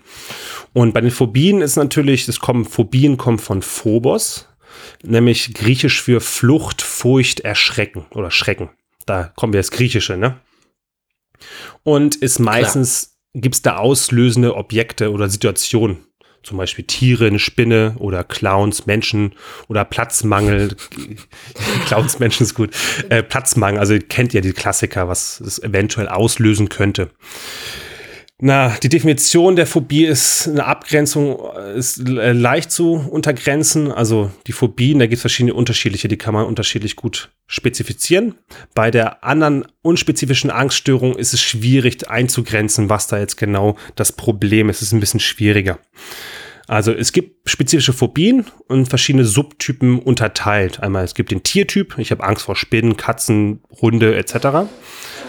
[0.74, 4.48] Und bei den Phobien ist natürlich, das kommen, Phobien kommen von Phobos,
[5.02, 8.70] nämlich griechisch für Flucht, Furcht, Erschrecken oder Schrecken.
[9.08, 10.40] Da kommen wir das Griechische, ne?
[11.82, 16.06] Und ist meistens, gibt es da auslösende Objekte oder Situationen
[16.44, 19.34] zum Beispiel Tiere, eine Spinne oder Clowns, Menschen
[19.68, 20.76] oder Platzmangel.
[21.86, 22.72] Clowns, Menschen ist gut.
[23.10, 27.10] Äh, Platzmangel, also kennt ihr die Klassiker, was es eventuell auslösen könnte.
[28.46, 31.40] Na, die Definition der Phobie ist eine Abgrenzung,
[31.78, 33.90] ist äh, leicht zu untergrenzen.
[33.90, 38.36] Also die Phobien, da gibt es verschiedene unterschiedliche, die kann man unterschiedlich gut spezifizieren.
[38.76, 44.68] Bei der anderen unspezifischen Angststörung ist es schwierig einzugrenzen, was da jetzt genau das Problem
[44.68, 44.82] ist.
[44.82, 45.80] Es ist ein bisschen schwieriger.
[46.68, 50.84] Also es gibt spezifische Phobien und verschiedene Subtypen unterteilt.
[50.84, 54.68] Einmal es gibt den Tiertyp, ich habe Angst vor Spinnen, Katzen, Hunde etc.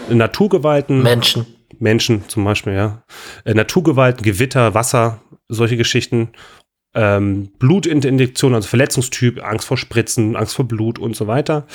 [0.09, 1.01] Naturgewalten.
[1.01, 1.45] Menschen.
[1.79, 3.03] Menschen zum Beispiel, ja.
[3.43, 6.29] Äh, Naturgewalten, Gewitter, Wasser, solche Geschichten.
[6.93, 11.67] Ähm, Blutinjektion, also Verletzungstyp, Angst vor Spritzen, Angst vor Blut und so weiter.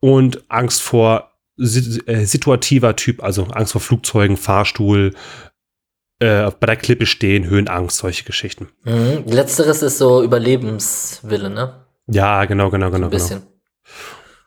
[0.00, 5.14] Und Angst vor äh, situativer Typ, also Angst vor Flugzeugen, Fahrstuhl,
[6.20, 8.68] äh, bei der Klippe stehen, Höhenangst, solche Geschichten.
[8.84, 9.24] Mhm.
[9.26, 11.84] Letzteres ist so Überlebenswille, ne?
[12.08, 13.06] Ja, genau, genau, genau.
[13.06, 13.40] Ein bisschen.
[13.40, 13.52] Genau.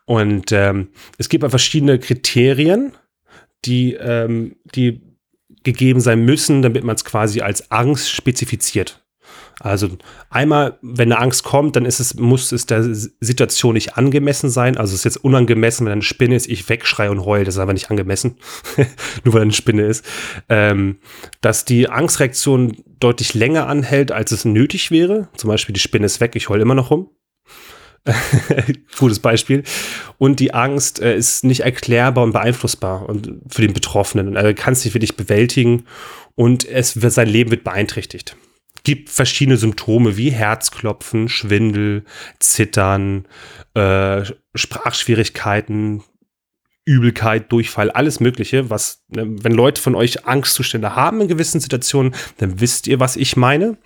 [0.04, 2.92] Und ähm, es gibt verschiedene Kriterien,
[3.64, 5.00] die, ähm, die
[5.62, 9.02] gegeben sein müssen, damit man es quasi als Angst spezifiziert.
[9.60, 9.90] Also
[10.28, 14.76] einmal, wenn eine Angst kommt, dann ist es, muss es der Situation nicht angemessen sein.
[14.76, 17.60] Also es ist jetzt unangemessen, wenn eine Spinne ist, ich wegschreie und heule, das ist
[17.60, 18.38] aber nicht angemessen,
[19.24, 20.04] nur weil eine Spinne ist.
[20.48, 20.98] Ähm,
[21.42, 25.28] dass die Angstreaktion deutlich länger anhält, als es nötig wäre.
[25.36, 27.10] Zum Beispiel die Spinne ist weg, ich heule immer noch rum.
[28.98, 29.62] Gutes Beispiel.
[30.18, 34.28] Und die Angst äh, ist nicht erklärbar und beeinflussbar und für den Betroffenen.
[34.28, 35.84] Und er kann es nicht wirklich bewältigen
[36.34, 38.36] und es wird, sein Leben wird beeinträchtigt.
[38.84, 42.04] Gibt verschiedene Symptome wie Herzklopfen, Schwindel,
[42.40, 43.26] Zittern,
[43.74, 44.22] äh,
[44.54, 46.02] Sprachschwierigkeiten,
[46.84, 52.14] Übelkeit, Durchfall, alles Mögliche, was, ne, wenn Leute von euch Angstzustände haben in gewissen Situationen,
[52.38, 53.78] dann wisst ihr, was ich meine.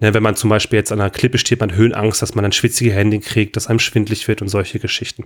[0.00, 2.52] Ne, wenn man zum Beispiel jetzt an einer Klippe steht, man Höhenangst, dass man dann
[2.52, 5.24] schwitzige Hände kriegt, dass einem schwindlig wird und solche Geschichten.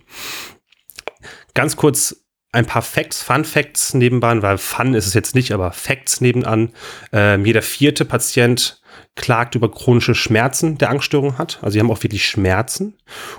[1.54, 5.72] ganz kurz ein paar Facts, Fun Facts nebenbei, weil Fun ist es jetzt nicht, aber
[5.72, 6.70] Facts nebenan.
[7.12, 8.80] Ähm, jeder vierte Patient
[9.14, 11.58] klagt über chronische Schmerzen, der Angststörung hat.
[11.62, 12.94] Also sie haben auch wirklich Schmerzen.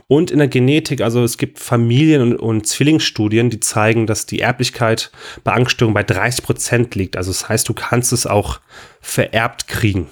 [0.07, 4.39] Und in der Genetik, also es gibt Familien- und, und Zwillingsstudien, die zeigen, dass die
[4.39, 5.11] Erblichkeit
[5.43, 7.17] bei Angststörungen bei 30 Prozent liegt.
[7.17, 8.59] Also das heißt, du kannst es auch
[9.01, 10.07] vererbt kriegen.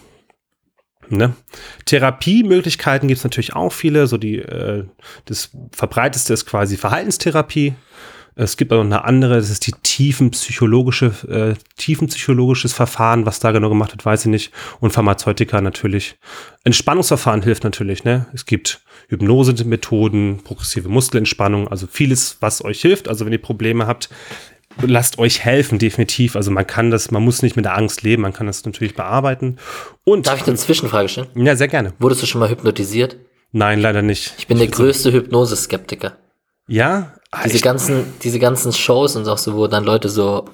[1.10, 1.36] Ne?
[1.86, 4.08] Therapiemöglichkeiten gibt es natürlich auch viele.
[4.08, 4.86] So die, äh,
[5.25, 7.75] das verbreiteste ist quasi Verhaltenstherapie.
[8.38, 13.52] Es gibt auch noch eine andere, das ist die tiefenpsychologische, äh, tiefenpsychologisches Verfahren, was da
[13.52, 14.52] genau gemacht wird, weiß ich nicht.
[14.82, 16.17] Und Pharmazeutika natürlich.
[16.65, 18.26] Entspannungsverfahren hilft natürlich, ne?
[18.34, 23.08] Es gibt Hypnose-Methoden, progressive Muskelentspannung, also vieles, was euch hilft.
[23.08, 24.10] Also wenn ihr Probleme habt,
[24.82, 26.36] lasst euch helfen, definitiv.
[26.36, 28.95] Also man kann das, man muss nicht mit der Angst leben, man kann das natürlich
[28.95, 29.58] bearbeiten.
[30.04, 31.28] Und Darf ich eine Zwischenfrage stellen?
[31.36, 31.93] Ja, sehr gerne.
[32.00, 33.17] Wurdest du schon mal hypnotisiert?
[33.52, 34.34] Nein, leider nicht.
[34.38, 36.17] Ich bin der größte Hypnose-Skeptiker.
[36.67, 37.13] Ja?
[37.36, 40.45] Ah, diese ganzen, diese ganzen Shows und auch so, wo dann Leute so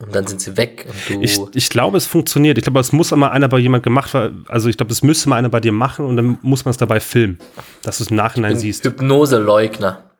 [0.00, 1.22] und dann sind sie weg und du.
[1.22, 2.56] Ich, ich glaube, es funktioniert.
[2.56, 4.44] Ich glaube, es muss mal einer bei jemand gemacht werden.
[4.48, 6.76] Also ich glaube, es müsste mal einer bei dir machen und dann muss man es
[6.76, 7.38] dabei filmen,
[7.82, 8.84] dass du es im Nachhinein siehst.
[8.84, 10.04] Hypnose-Leugner.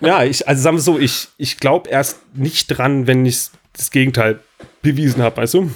[0.00, 3.90] Ja, ich, also sagen wir so, ich, ich glaube erst nicht dran, wenn ich das
[3.90, 4.40] Gegenteil
[4.82, 5.70] bewiesen habe, weißt du?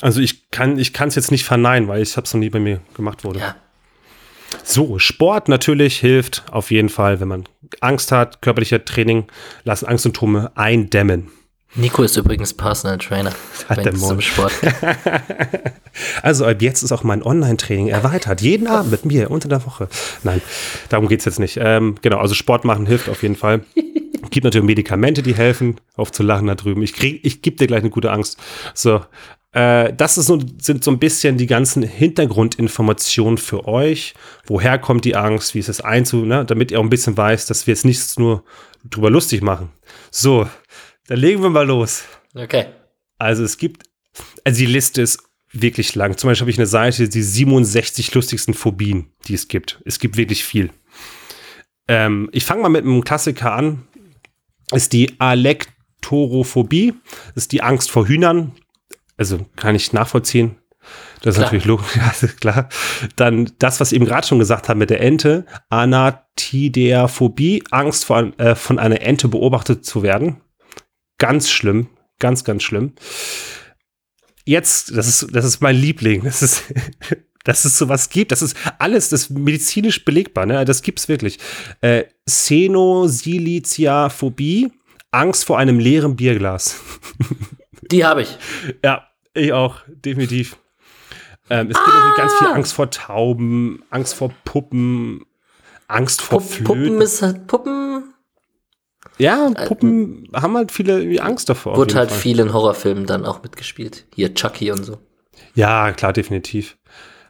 [0.00, 2.58] Also ich kann ich es jetzt nicht verneinen, weil ich habe es noch nie bei
[2.58, 3.40] mir gemacht wurde.
[3.40, 3.56] Ja.
[4.62, 7.44] So, Sport natürlich hilft auf jeden Fall, wenn man
[7.80, 9.24] Angst hat, körperlicher Training,
[9.64, 11.30] lassen Angstsymptome eindämmen.
[11.76, 13.32] Nico ist übrigens Personal Trainer.
[13.68, 14.52] Hat der zum Sport.
[16.22, 18.40] also ab jetzt ist auch mein Online-Training erweitert.
[18.42, 19.88] Jeden Abend mit mir unter der Woche.
[20.22, 20.40] Nein,
[20.88, 21.58] darum geht es jetzt nicht.
[21.60, 23.64] Ähm, genau, also Sport machen hilft auf jeden Fall.
[24.30, 26.82] Gibt natürlich Medikamente, die helfen, aufzulachen da drüben.
[26.82, 28.38] Ich, krieg, ich gebe dir gleich eine gute Angst.
[28.72, 29.00] So,
[29.54, 34.14] das ist so, sind so ein bisschen die ganzen Hintergrundinformationen für euch.
[34.46, 35.54] Woher kommt die Angst?
[35.54, 36.44] Wie ist es einzu, ne?
[36.44, 38.42] damit ihr auch ein bisschen weiß, dass wir jetzt nichts nur
[38.90, 39.70] drüber lustig machen.
[40.10, 40.48] So,
[41.06, 42.04] dann legen wir mal los.
[42.34, 42.66] Okay.
[43.18, 43.84] Also es gibt,
[44.44, 46.16] also die Liste ist wirklich lang.
[46.16, 49.80] Zum Beispiel habe ich eine Seite, die 67 lustigsten Phobien, die es gibt.
[49.84, 50.70] Es gibt wirklich viel.
[51.88, 53.86] Ähm, ich fange mal mit einem Klassiker an.
[54.72, 56.94] Ist die Alektorophobie.
[57.34, 58.52] Das ist die Angst vor Hühnern.
[59.16, 60.56] Also kann ich nachvollziehen.
[61.22, 61.46] Das ist klar.
[61.46, 62.68] natürlich logisch, ja, klar.
[63.16, 68.38] Dann das, was ich eben gerade schon gesagt habe mit der Ente, Anatideaphobie, Angst vor,
[68.38, 70.42] äh, von einer Ente beobachtet zu werden.
[71.18, 72.92] Ganz schlimm, ganz, ganz schlimm.
[74.44, 76.24] Jetzt, das ist, das ist mein Liebling.
[76.24, 76.64] Das ist,
[77.44, 78.32] dass es sowas gibt.
[78.32, 80.66] Das ist alles, das ist medizinisch belegbar, ne?
[80.66, 81.38] Das gibt's wirklich.
[81.80, 84.72] Äh, Xenosiliciaphobie,
[85.10, 86.76] Angst vor einem leeren Bierglas.
[87.94, 88.38] Die habe ich.
[88.82, 90.56] Ja, ich auch, definitiv.
[91.48, 91.92] Ähm, es gibt ah.
[91.92, 95.24] natürlich ganz viel Angst vor Tauben, Angst vor Puppen,
[95.86, 96.64] Angst vor Pup Flöten.
[96.64, 98.14] Puppen ist halt Puppen.
[99.18, 101.76] Ja, Puppen äh, haben halt viele Angst davor.
[101.76, 102.18] Wurde halt Fall.
[102.18, 104.06] viel in Horrorfilmen dann auch mitgespielt.
[104.12, 104.98] Hier Chucky und so.
[105.54, 106.76] Ja, klar, definitiv.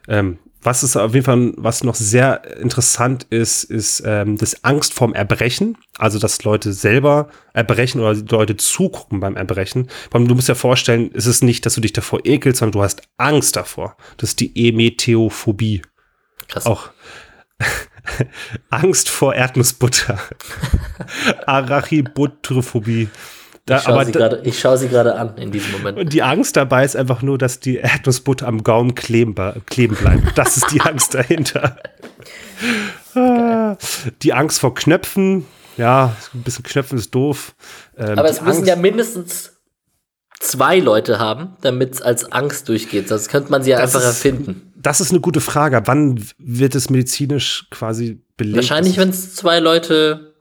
[0.07, 4.93] Ähm, was ist auf jeden Fall, was noch sehr interessant ist, ist ähm, das Angst
[4.93, 5.77] vorm Erbrechen.
[5.97, 9.89] Also, dass Leute selber erbrechen oder Leute zugucken beim Erbrechen.
[10.11, 13.03] Du musst dir vorstellen, es ist nicht, dass du dich davor ekelst, sondern du hast
[13.17, 13.95] Angst davor.
[14.17, 15.83] Das ist die Emeteophobie.
[16.47, 16.65] Krass.
[16.65, 16.89] Auch
[18.69, 20.19] Angst vor Erdnussbutter.
[21.45, 23.09] Arachibutrophobie.
[23.67, 23.79] Da,
[24.43, 25.97] ich schaue sie gerade an in diesem Moment.
[25.97, 30.37] Und die Angst dabei ist einfach nur, dass die Erdnussbutter am Gaumen kleben, kleben bleibt.
[30.37, 31.77] Das ist die Angst dahinter.
[34.21, 35.47] die Angst vor Knöpfen.
[35.77, 37.55] Ja, ein bisschen Knöpfen ist doof.
[37.97, 39.53] Ähm, Aber es müssen Angst, ja mindestens
[40.39, 43.09] zwei Leute haben, damit es als Angst durchgeht.
[43.09, 44.73] Sonst könnte man sie ja einfach ist, erfinden.
[44.75, 45.81] Das ist eine gute Frage.
[45.85, 48.57] Wann wird es medizinisch quasi belegt?
[48.57, 50.34] Wahrscheinlich, wenn es zwei Leute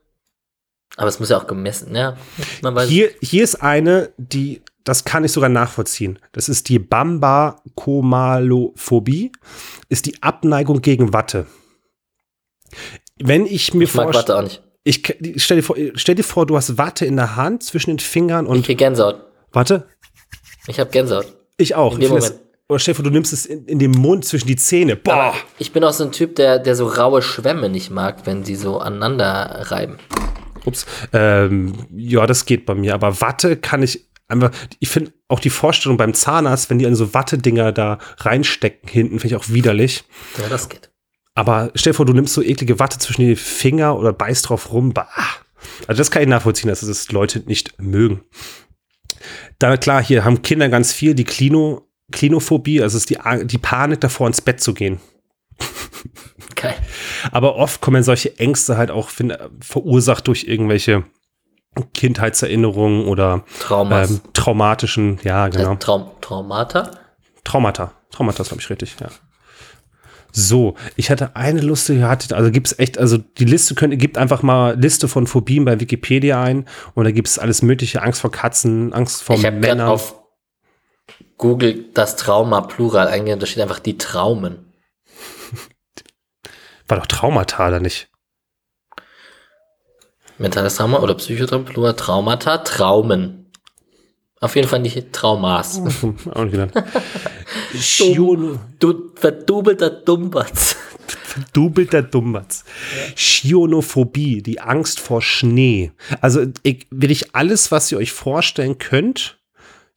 [0.96, 2.16] aber es muss ja auch gemessen, ja.
[2.86, 6.20] Hier, hier ist eine, die, das kann ich sogar nachvollziehen.
[6.32, 9.32] Das ist die Bamba-Komalophobie,
[9.88, 11.46] ist die Abneigung gegen Watte.
[13.20, 14.18] Wenn ich mir vorstelle.
[14.18, 14.62] Watte auch nicht.
[14.86, 15.02] Ich,
[15.42, 18.46] stell, dir vor, stell dir vor, du hast Watte in der Hand zwischen den Fingern
[18.46, 18.58] und.
[18.58, 19.16] Ich krieg Gänsehaut.
[19.50, 19.88] Warte.
[20.66, 21.34] Ich habe Gänsehaut.
[21.56, 21.94] Ich auch.
[21.94, 22.34] In dem Moment.
[22.68, 24.96] oder stell dir vor, du nimmst es in, in den Mund zwischen die Zähne.
[24.96, 25.14] Boah.
[25.14, 28.44] Aber ich bin auch so ein Typ, der, der so raue Schwämme nicht mag, wenn
[28.44, 29.98] sie so aneinander reiben.
[30.66, 30.86] Ups.
[31.12, 32.94] Ähm, ja, das geht bei mir.
[32.94, 36.94] Aber Watte kann ich einfach, ich finde auch die Vorstellung beim Zahnarzt, wenn die an
[36.94, 40.04] so Wattedinger da reinstecken hinten, finde ich auch widerlich.
[40.40, 40.90] Ja, das geht.
[41.34, 44.72] Aber stell dir vor, du nimmst so eklige Watte zwischen die Finger oder beißt drauf
[44.72, 44.92] rum.
[44.92, 45.08] Bah.
[45.86, 48.22] Also das kann ich nachvollziehen, dass das Leute nicht mögen.
[49.58, 53.58] Da klar, hier haben Kinder ganz viel die Klino, Klinophobie, also es ist die, die
[53.58, 55.00] Panik davor, ins Bett zu gehen.
[56.64, 56.76] Geil.
[57.32, 61.04] Aber oft kommen solche Ängste halt auch find, verursacht durch irgendwelche
[61.92, 65.72] Kindheitserinnerungen oder ähm, traumatischen, ja, genau.
[65.72, 66.90] Äh, Traum Traumata?
[67.42, 67.92] Traumata.
[68.10, 69.08] Traumata ist, glaube ich, richtig, ja.
[70.36, 74.18] So, ich hatte eine lustige, hatte, also gibt es echt, also die Liste könnt, gibt
[74.18, 78.20] einfach mal Liste von Phobien bei Wikipedia ein und da gibt es alles mögliche, Angst
[78.20, 79.88] vor Katzen, Angst vor ich Männern.
[79.88, 80.16] auf
[81.38, 84.63] Google das Trauma Plural eingehen, da steht einfach die Traumen.
[86.88, 88.08] War doch Traumata, oder nicht?
[90.38, 93.44] Mentales Trauma oder Psychotrauma, Traumata, Traumen.
[94.40, 95.78] Auf jeden Fall nicht Traumas.
[96.34, 96.74] Auch nicht gedacht.
[97.98, 100.76] Dumm, du verdubelter Dummbatz.
[101.08, 102.64] Verdubelter Dummbatz.
[102.66, 103.16] Ja.
[103.16, 105.92] Schionophobie, die Angst vor Schnee.
[106.20, 109.38] Also ich, will ich alles, was ihr euch vorstellen könnt,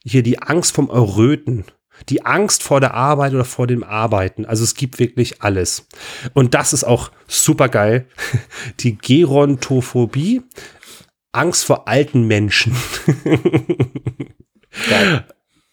[0.03, 1.65] hier die Angst vom Erröten,
[2.09, 4.45] die Angst vor der Arbeit oder vor dem Arbeiten.
[4.45, 5.87] Also es gibt wirklich alles.
[6.33, 8.07] Und das ist auch super geil.
[8.79, 10.41] Die Gerontophobie,
[11.31, 12.75] Angst vor alten Menschen.
[14.89, 15.25] Geil.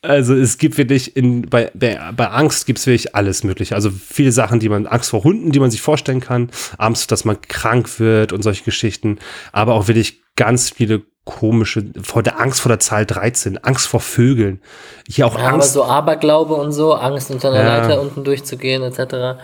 [0.05, 3.75] Also es gibt wirklich in, bei, bei, Angst gibt es wirklich alles mögliche.
[3.75, 7.25] Also viele Sachen, die man, Angst vor Hunden, die man sich vorstellen kann, Angst, dass
[7.25, 9.19] man krank wird und solche Geschichten,
[9.53, 14.01] aber auch wirklich ganz viele komische, vor der Angst vor der Zahl 13, Angst vor
[14.01, 14.61] Vögeln.
[15.09, 15.77] Hier auch ja, Angst.
[15.77, 17.79] Aber so Aberglaube und so, Angst unter einer ja.
[17.79, 18.99] Leiter unten durchzugehen, etc.
[18.99, 19.39] Das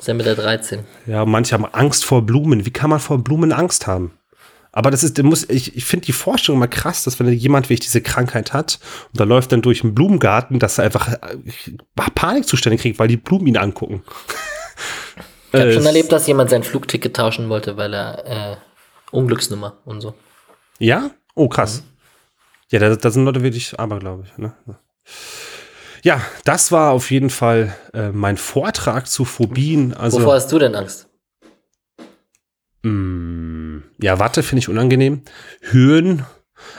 [0.00, 0.80] ist ja mit der 13.
[1.06, 2.66] Ja, manche haben Angst vor Blumen.
[2.66, 4.12] Wie kann man vor Blumen Angst haben?
[4.72, 7.80] Aber das ist, muss, ich, ich finde die Vorstellung immer krass, dass wenn jemand wirklich
[7.80, 8.80] diese Krankheit hat
[9.12, 11.36] und da läuft dann durch einen Blumengarten, dass er einfach äh,
[11.94, 14.02] Panikzustände kriegt, weil die Blumen ihn angucken.
[15.52, 18.56] Ich habe schon erlebt, dass jemand sein Flugticket tauschen wollte, weil er äh,
[19.12, 20.14] Unglücksnummer und so.
[20.78, 21.10] Ja?
[21.34, 21.82] Oh, krass.
[21.82, 21.94] Mhm.
[22.70, 24.38] Ja, da, da, sind Leute wirklich aber, glaube ich.
[24.38, 24.52] Ne?
[26.02, 29.94] Ja, das war auf jeden Fall äh, mein Vortrag zu Phobien.
[29.94, 31.08] Also, Wovor hast du denn Angst?
[32.82, 35.22] Mm, ja, Watte finde ich unangenehm.
[35.62, 36.26] Höhen,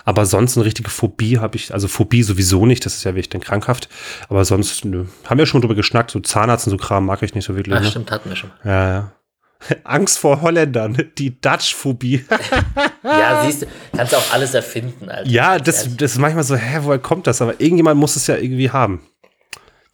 [0.03, 3.29] aber sonst eine richtige Phobie habe ich, also Phobie sowieso nicht, das ist ja wirklich
[3.29, 3.89] dann krankhaft.
[4.29, 5.05] Aber sonst, nö.
[5.25, 7.75] Haben wir schon drüber geschnackt, so Zahnarzt und so Kram mag ich nicht so wirklich.
[7.75, 7.89] Ach, ne?
[7.89, 8.51] stimmt, hatten wir schon.
[8.63, 9.14] Ja, ja.
[9.83, 12.25] Angst vor Holländern, die Dutch-Phobie.
[13.03, 15.09] ja, siehst du, kannst auch alles erfinden.
[15.09, 15.29] Alter.
[15.29, 17.41] Ja, das, das ist manchmal so, hä, woher kommt das?
[17.41, 19.01] Aber irgendjemand muss es ja irgendwie haben.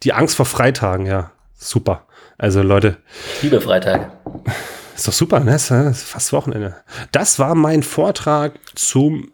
[0.02, 2.06] Die Angst vor Freitagen, ja, super.
[2.38, 2.96] Also Leute.
[3.40, 4.10] Liebe Freitage.
[4.94, 5.54] Ist doch super, ne?
[5.54, 5.68] Ist
[6.02, 6.76] fast Wochenende.
[7.12, 9.32] Das war mein Vortrag zum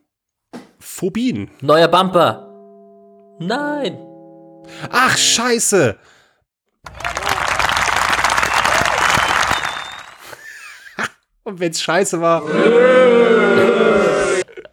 [0.78, 1.50] Phobien.
[1.60, 2.48] Neuer Bumper.
[3.40, 3.98] Nein.
[4.90, 5.98] Ach, scheiße.
[11.48, 12.42] Und wenn's scheiße war.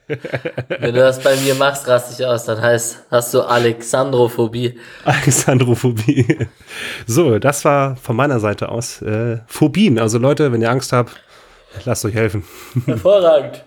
[0.08, 4.78] Wenn du das bei mir machst, raste ich aus, dann heißt, hast du Alexandrophobie.
[5.06, 6.50] Alexandrophobie.
[7.08, 10.00] So, das war von meiner Seite aus äh, Phobien.
[10.00, 11.16] Also Leute, wenn ihr Angst habt,
[11.86, 12.44] lasst euch helfen.
[12.86, 13.64] Hervorragend.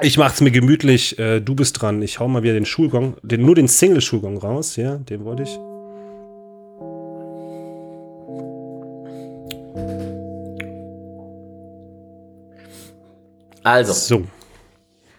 [0.00, 1.18] Ich mach's mir gemütlich.
[1.18, 2.00] Äh, du bist dran.
[2.00, 4.76] Ich hau mal wieder den Schulgong, den, nur den Single-Schulgong raus.
[4.76, 5.58] Ja, den wollte ich.
[13.66, 13.92] Also.
[13.94, 14.24] So.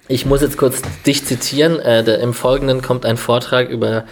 [0.08, 1.80] Ich muss jetzt kurz dich zitieren.
[1.82, 4.06] Äh, der, Im Folgenden kommt ein Vortrag über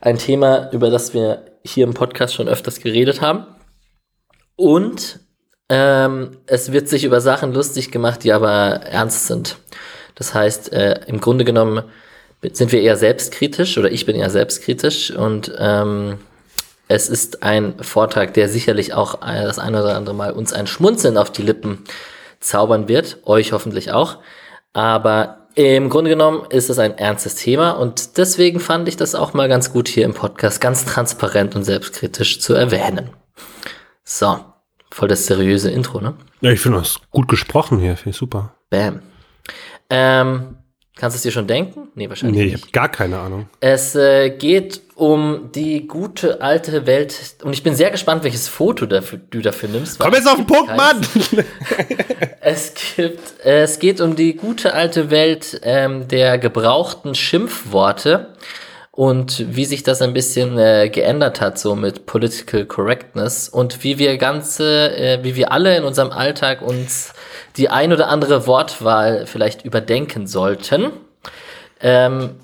[0.00, 3.44] ein Thema, über das wir hier im Podcast schon öfters geredet haben.
[4.56, 5.20] Und
[5.68, 9.58] ähm, es wird sich über Sachen lustig gemacht, die aber ernst sind.
[10.14, 11.82] Das heißt, äh, im Grunde genommen
[12.52, 16.18] sind wir eher selbstkritisch oder ich bin eher selbstkritisch und ähm,
[16.88, 21.18] es ist ein Vortrag, der sicherlich auch das eine oder andere Mal uns ein Schmunzeln
[21.18, 21.84] auf die Lippen
[22.46, 24.18] zaubern wird, euch hoffentlich auch.
[24.72, 29.32] Aber im Grunde genommen ist es ein ernstes Thema und deswegen fand ich das auch
[29.32, 33.10] mal ganz gut hier im Podcast ganz transparent und selbstkritisch zu erwähnen.
[34.04, 34.38] So,
[34.90, 36.14] voll das seriöse Intro, ne?
[36.42, 38.54] Ja, ich finde das gut gesprochen hier, finde ich super.
[38.68, 39.00] Bam.
[39.88, 40.58] Ähm,
[40.98, 41.88] Kannst du es dir schon denken?
[41.94, 42.52] Nee, wahrscheinlich nee, nicht.
[42.52, 43.50] Nee, ich habe gar keine Ahnung.
[43.60, 48.86] Es äh, geht um die gute alte Welt und ich bin sehr gespannt, welches Foto
[48.86, 49.98] dafür, du dafür nimmst.
[49.98, 51.06] Komm jetzt auf den Punkt, Mann!
[52.40, 58.34] es, gibt, es geht um die gute alte Welt ähm, der gebrauchten Schimpfworte
[58.90, 63.98] und wie sich das ein bisschen äh, geändert hat, so mit Political Correctness und wie
[63.98, 67.12] wir ganze, äh, wie wir alle in unserem Alltag uns
[67.56, 70.92] die ein oder andere Wortwahl vielleicht überdenken sollten.
[71.80, 72.36] Ähm,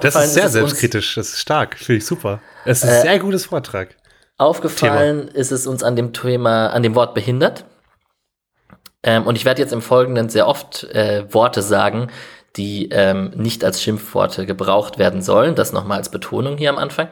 [0.00, 2.40] das ist sehr ist selbstkritisch, das ist stark, finde ich super.
[2.64, 3.96] Es ist ein äh, sehr gutes Vortrag.
[4.38, 5.38] Aufgefallen Thema.
[5.38, 7.64] ist es uns an dem Thema, an dem Wort behindert.
[9.02, 12.08] Ähm, und ich werde jetzt im Folgenden sehr oft äh, Worte sagen,
[12.56, 15.54] die ähm, nicht als Schimpfworte gebraucht werden sollen.
[15.54, 17.08] Das nochmal als Betonung hier am Anfang.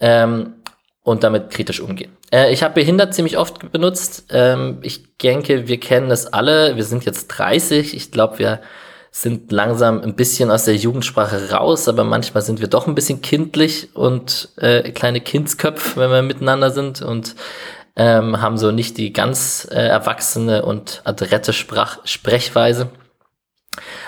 [0.00, 0.54] Ähm,
[1.02, 2.16] und damit kritisch umgehen.
[2.32, 4.26] Äh, ich habe behindert ziemlich oft benutzt.
[4.30, 6.76] Ähm, ich denke, wir kennen es alle.
[6.76, 7.94] Wir sind jetzt 30.
[7.94, 8.60] Ich glaube, wir
[9.10, 13.22] sind langsam ein bisschen aus der Jugendsprache raus, aber manchmal sind wir doch ein bisschen
[13.22, 17.34] kindlich und äh, kleine Kindsköpfe, wenn wir miteinander sind und
[17.96, 22.90] ähm, haben so nicht die ganz äh, erwachsene und adrette Sprach Sprechweise.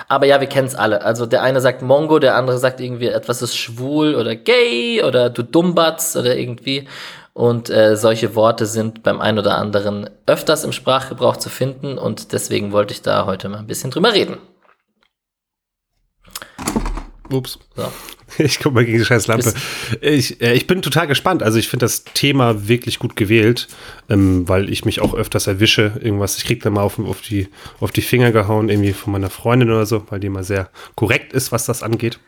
[0.09, 1.03] Aber ja, wir kennen es alle.
[1.03, 5.31] Also der eine sagt Mongo, der andere sagt irgendwie etwas ist schwul oder gay oder
[5.31, 6.89] du Dummbatz oder irgendwie.
[7.35, 12.33] Und äh, solche Worte sind beim einen oder anderen öfters im Sprachgebrauch zu finden und
[12.33, 14.37] deswegen wollte ich da heute mal ein bisschen drüber reden.
[17.31, 17.59] Ups.
[17.75, 17.91] So.
[18.39, 19.53] Ich guck mal gegen die scheiß Lampe.
[20.01, 21.43] Ich, äh, ich bin total gespannt.
[21.43, 23.69] Also ich finde das Thema wirklich gut gewählt,
[24.09, 25.93] ähm, weil ich mich auch öfters erwische.
[26.01, 27.49] Irgendwas, ich krieg da mal auf, auf, die,
[27.81, 31.33] auf die Finger gehauen, irgendwie von meiner Freundin oder so, weil die immer sehr korrekt
[31.33, 32.19] ist, was das angeht.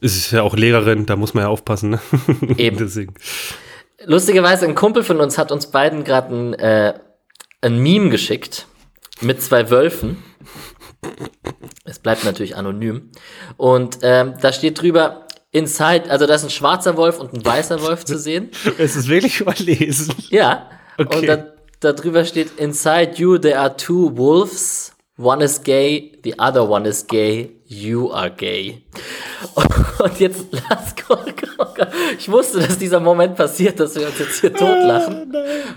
[0.00, 1.90] Es ist ja auch Lehrerin, da muss man ja aufpassen.
[1.90, 2.00] Ne?
[2.56, 2.78] Eben.
[2.78, 3.14] Deswegen.
[4.04, 6.94] Lustigerweise, ein Kumpel von uns hat uns beiden gerade ein, äh,
[7.60, 8.66] ein Meme geschickt
[9.20, 10.16] mit zwei Wölfen.
[11.84, 13.10] Es bleibt natürlich anonym.
[13.56, 17.82] Und ähm, da steht drüber, Inside, also da ist ein schwarzer Wolf und ein weißer
[17.82, 18.50] Wolf zu sehen.
[18.78, 20.14] Es ist wirklich überlesen.
[20.28, 20.70] Ja.
[20.96, 21.18] Okay.
[21.18, 21.46] Und da,
[21.80, 24.92] da drüber steht, Inside you there are two wolves.
[25.18, 28.82] One is gay, the other one is gay, you are gay.
[29.54, 30.94] Und jetzt lass
[32.18, 35.32] Ich wusste, dass dieser Moment passiert, dass wir uns jetzt hier totlachen.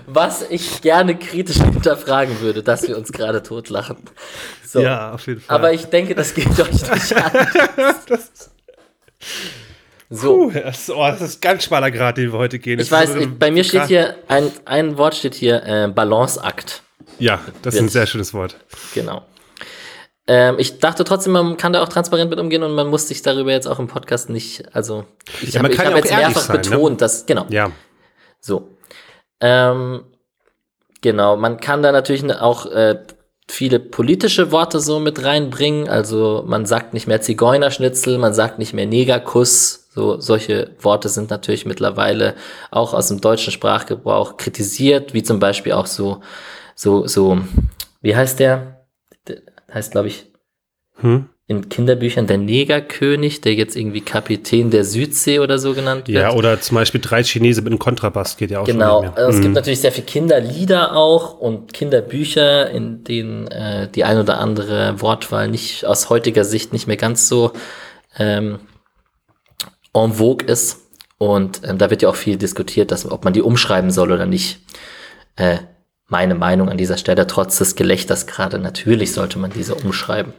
[0.06, 3.96] Was ich gerne kritisch hinterfragen würde, dass wir uns gerade totlachen.
[4.66, 4.80] So.
[4.80, 5.56] Ja, auf jeden Fall.
[5.56, 7.32] Aber ich denke, das geht euch nicht an.
[10.10, 10.48] so.
[10.48, 12.80] Puh, das, oh, das ist ganz schmaler Grad, den wir heute gehen.
[12.80, 16.82] Ich weiß, ich, bei mir steht hier, ein, ein Wort steht hier, äh, Balanceakt.
[17.20, 18.56] Ja, das ist ein sehr schönes Wort.
[18.94, 19.24] Genau.
[20.26, 23.20] Ähm, ich dachte trotzdem, man kann da auch transparent mit umgehen und man muss sich
[23.22, 25.04] darüber jetzt auch im Podcast nicht, also
[25.42, 26.62] ich ja, habe hab ja jetzt mehrfach sein, ne?
[26.62, 26.96] betont, ne?
[26.96, 27.46] dass, genau.
[27.50, 27.70] Ja.
[28.40, 28.70] So.
[29.40, 30.04] Ähm,
[31.02, 33.00] genau, man kann da natürlich auch äh,
[33.48, 35.88] viele politische Worte so mit reinbringen.
[35.88, 39.88] Also man sagt nicht mehr Zigeunerschnitzel, man sagt nicht mehr Negerkuss.
[39.90, 42.34] So solche Worte sind natürlich mittlerweile
[42.70, 46.20] auch aus dem deutschen Sprachgebrauch kritisiert, wie zum Beispiel auch so
[46.74, 47.38] so so
[48.00, 48.73] wie heißt der?
[49.74, 50.26] Heißt glaube ich
[51.00, 51.28] hm?
[51.46, 56.22] in Kinderbüchern der Negerkönig, der jetzt irgendwie Kapitän der Südsee oder so genannt wird.
[56.22, 59.02] Ja, oder zum Beispiel drei Chinesen mit einem Kontrabass geht ja auch genau.
[59.02, 59.42] Genau, also es mhm.
[59.42, 65.02] gibt natürlich sehr viele Kinderlieder auch und Kinderbücher, in denen äh, die ein oder andere
[65.02, 67.52] Wortwahl nicht aus heutiger Sicht nicht mehr ganz so
[68.18, 68.60] ähm,
[69.92, 70.80] en vogue ist.
[71.18, 74.24] Und ähm, da wird ja auch viel diskutiert, dass, ob man die umschreiben soll oder
[74.24, 74.60] nicht.
[75.36, 75.58] Äh,
[76.14, 80.32] meine Meinung an dieser Stelle, trotz des Gelächters gerade, natürlich sollte man diese umschreiben.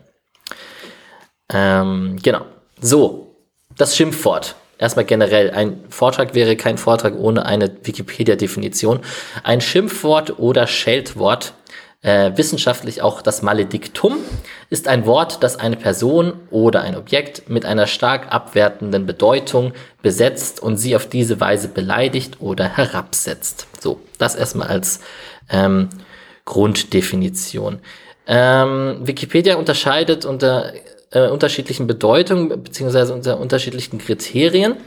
[1.52, 2.46] Ähm, genau.
[2.80, 3.36] So,
[3.78, 4.56] das Schimpfwort.
[4.78, 9.02] Erstmal generell, ein Vortrag wäre kein Vortrag ohne eine Wikipedia-Definition.
[9.44, 11.52] Ein Schimpfwort oder Scheltwort,
[12.04, 14.16] äh, wissenschaftlich auch das Malediktum,
[14.70, 20.64] ist ein Wort, das eine Person oder ein Objekt mit einer stark abwertenden Bedeutung besetzt
[20.64, 23.68] und sie auf diese Weise beleidigt oder herabsetzt.
[23.82, 25.02] So, das erstmal als
[25.50, 25.90] ähm,
[26.46, 27.80] Grunddefinition.
[28.28, 30.74] Ähm, Wikipedia unterscheidet unter
[31.12, 34.78] äh, unterschiedlichen Bedeutungen beziehungsweise unter unterschiedlichen Kriterien.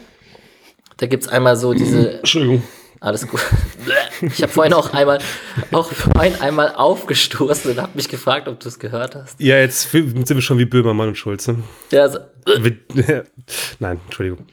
[0.98, 2.12] Da gibt es einmal so diese.
[2.18, 2.62] Entschuldigung.
[3.00, 3.40] Alles gut.
[4.22, 5.20] Ich habe vorhin auch einmal,
[5.70, 9.40] auch vorhin einmal aufgestoßen und habe mich gefragt, ob du es gehört hast.
[9.40, 11.56] Ja, jetzt sind wir schon wie Böhmermann und Schulze.
[11.92, 12.18] Ja, also,
[13.78, 14.46] Nein, Entschuldigung.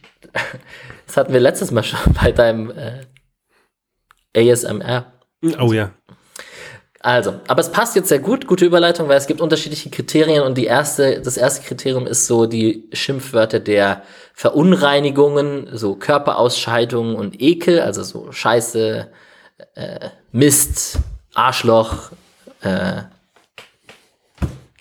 [1.07, 5.11] Das hatten wir letztes Mal schon bei deinem äh, ASMR.
[5.59, 5.91] Oh ja.
[7.05, 10.57] Also, aber es passt jetzt sehr gut, gute Überleitung, weil es gibt unterschiedliche Kriterien und
[10.57, 14.01] die erste, das erste Kriterium ist so die Schimpfwörter der
[14.33, 19.07] Verunreinigungen, so Körperausscheidungen und Ekel, also so Scheiße,
[19.75, 20.97] äh, Mist,
[21.35, 22.11] Arschloch,
[22.61, 23.03] äh,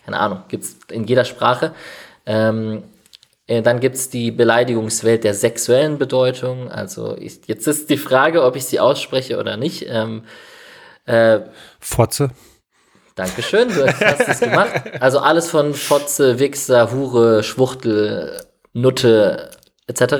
[0.05, 1.75] keine Ahnung, gibt's in jeder Sprache.
[2.25, 2.85] Ähm,
[3.47, 6.71] äh, dann gibt's die Beleidigungswelt der sexuellen Bedeutung.
[6.71, 9.85] Also ich, jetzt ist die Frage, ob ich sie ausspreche oder nicht.
[9.89, 10.23] Ähm,
[11.07, 11.41] äh,
[11.81, 12.31] Fotze.
[13.15, 14.73] Dankeschön, du hast es gemacht.
[15.01, 19.51] Also alles von Fotze, Wichser, Hure, Schwuchtel, Nutte
[19.87, 20.15] etc.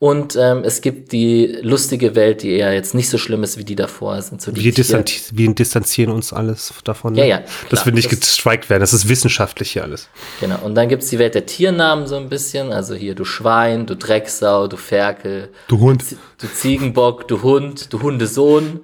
[0.00, 3.62] Und ähm, es gibt die lustige Welt, die eher jetzt nicht so schlimm ist wie
[3.62, 4.20] die davor.
[4.20, 7.12] Sind so die wir, distanzi wir distanzieren uns alles davon.
[7.12, 7.20] Ne?
[7.20, 7.42] Ja, ja.
[7.70, 10.08] Das will nicht gestrikt werden, das ist wissenschaftlich hier alles.
[10.40, 12.72] Genau, und dann gibt es die Welt der Tiernamen so ein bisschen.
[12.72, 15.50] Also hier du Schwein, du Drecksau, du Ferkel.
[15.68, 16.02] Du Hund.
[16.38, 18.80] Du Ziegenbock, du Hund, du Hundesohn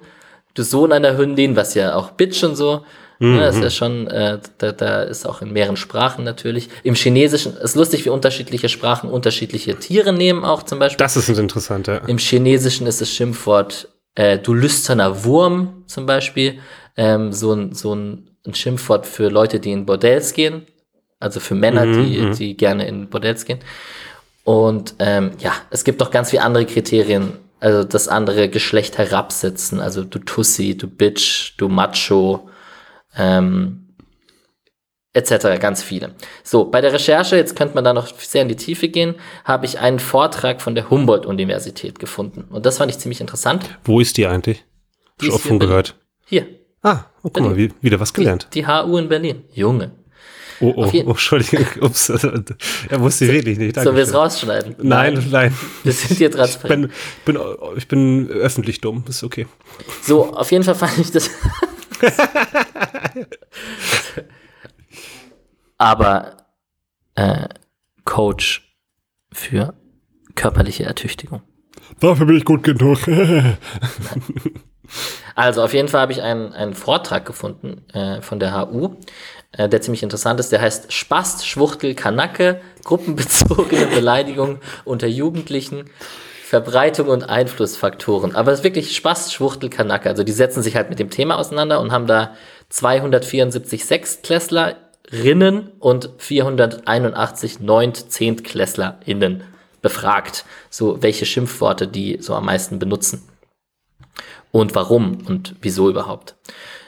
[0.59, 2.85] du Sohn einer Hündin, was ja auch Bitch und so.
[3.19, 3.35] Mhm.
[3.35, 6.69] Ja, das ist ja schon, äh, da, da ist auch in mehreren Sprachen natürlich.
[6.83, 10.97] Im Chinesischen ist lustig, wie unterschiedliche Sprachen unterschiedliche Tiere nehmen, auch zum Beispiel.
[10.97, 11.97] Das ist interessant, ja.
[12.07, 13.89] Im Chinesischen ist das Schimpfwort
[14.19, 16.59] äh, du lüsterner Wurm zum Beispiel,
[16.97, 20.65] ähm, so, ein, so ein, ein Schimpfwort für Leute, die in Bordells gehen,
[21.19, 22.35] also für Männer, mhm, die, mhm.
[22.35, 23.59] die gerne in Bordells gehen.
[24.43, 29.79] Und ähm, ja, es gibt noch ganz viele andere Kriterien, also das andere Geschlecht herabsetzen,
[29.79, 32.49] also du Tussi, du Bitch, du Macho,
[33.17, 33.89] ähm,
[35.13, 35.59] etc.
[35.59, 36.15] Ganz viele.
[36.43, 39.65] So, bei der Recherche, jetzt könnte man da noch sehr in die Tiefe gehen, habe
[39.65, 42.45] ich einen Vortrag von der Humboldt-Universität gefunden.
[42.49, 43.77] Und das fand ich ziemlich interessant.
[43.83, 44.63] Wo ist die eigentlich?
[45.21, 45.95] Die Schon offen gehört.
[46.25, 46.47] Hier.
[46.81, 48.47] Ah, oh, guck mal, wieder was gelernt.
[48.53, 49.43] Die, die HU in Berlin.
[49.53, 49.91] Junge.
[50.61, 51.65] Oh, oh, oh, Entschuldigung.
[51.81, 52.09] Ups.
[52.09, 53.75] Er wusste so, wirklich nicht.
[53.75, 54.75] Sollen wir es rausschneiden?
[54.81, 55.57] Nein, nein, nein.
[55.83, 56.91] Wir sind hier transparent.
[56.91, 59.47] Ich bin, bin, ich bin öffentlich dumm, ist okay.
[60.01, 61.29] So, auf jeden Fall fand ich das.
[65.77, 66.37] Aber
[67.15, 67.47] äh,
[68.03, 68.75] Coach
[69.31, 69.73] für
[70.35, 71.41] körperliche Ertüchtigung.
[71.99, 72.99] Dafür bin ich gut genug.
[75.35, 78.95] also auf jeden Fall habe ich einen, einen Vortrag gefunden äh, von der HU,
[79.51, 80.51] äh, der ziemlich interessant ist.
[80.51, 85.85] Der heißt Spast, Schwuchtel, Kanacke, gruppenbezogene Beleidigung unter Jugendlichen.
[86.49, 88.35] Verbreitung und Einflussfaktoren.
[88.35, 90.09] Aber es ist wirklich Spaß, Schwuchtel, Kanacke.
[90.09, 92.33] Also die setzen sich halt mit dem Thema auseinander und haben da
[92.69, 99.43] 274 Sechstklässlerinnen und 481 Neunt-, ZehntklässlerInnen
[99.83, 100.43] befragt.
[100.71, 103.21] So, welche Schimpfworte die so am meisten benutzen.
[104.51, 106.35] Und warum und wieso überhaupt.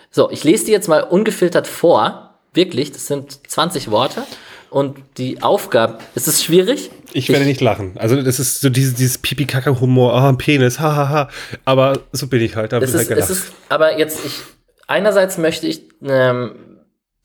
[0.10, 2.31] So, ich lese die jetzt mal ungefiltert vor.
[2.54, 4.24] Wirklich, das sind 20 Worte.
[4.70, 6.92] Und die Aufgabe, ist es schwierig?
[7.12, 7.94] Ich werde ich, nicht lachen.
[7.98, 11.10] Also das ist so dieses, dieses Pipi-Kaka-Humor, ah, oh, Penis, hahaha.
[11.10, 11.30] Ha, ha.
[11.66, 14.40] Aber so bin ich halt, da ist, halt es ist, Aber jetzt, ich,
[14.88, 16.56] einerseits möchte ich, ähm,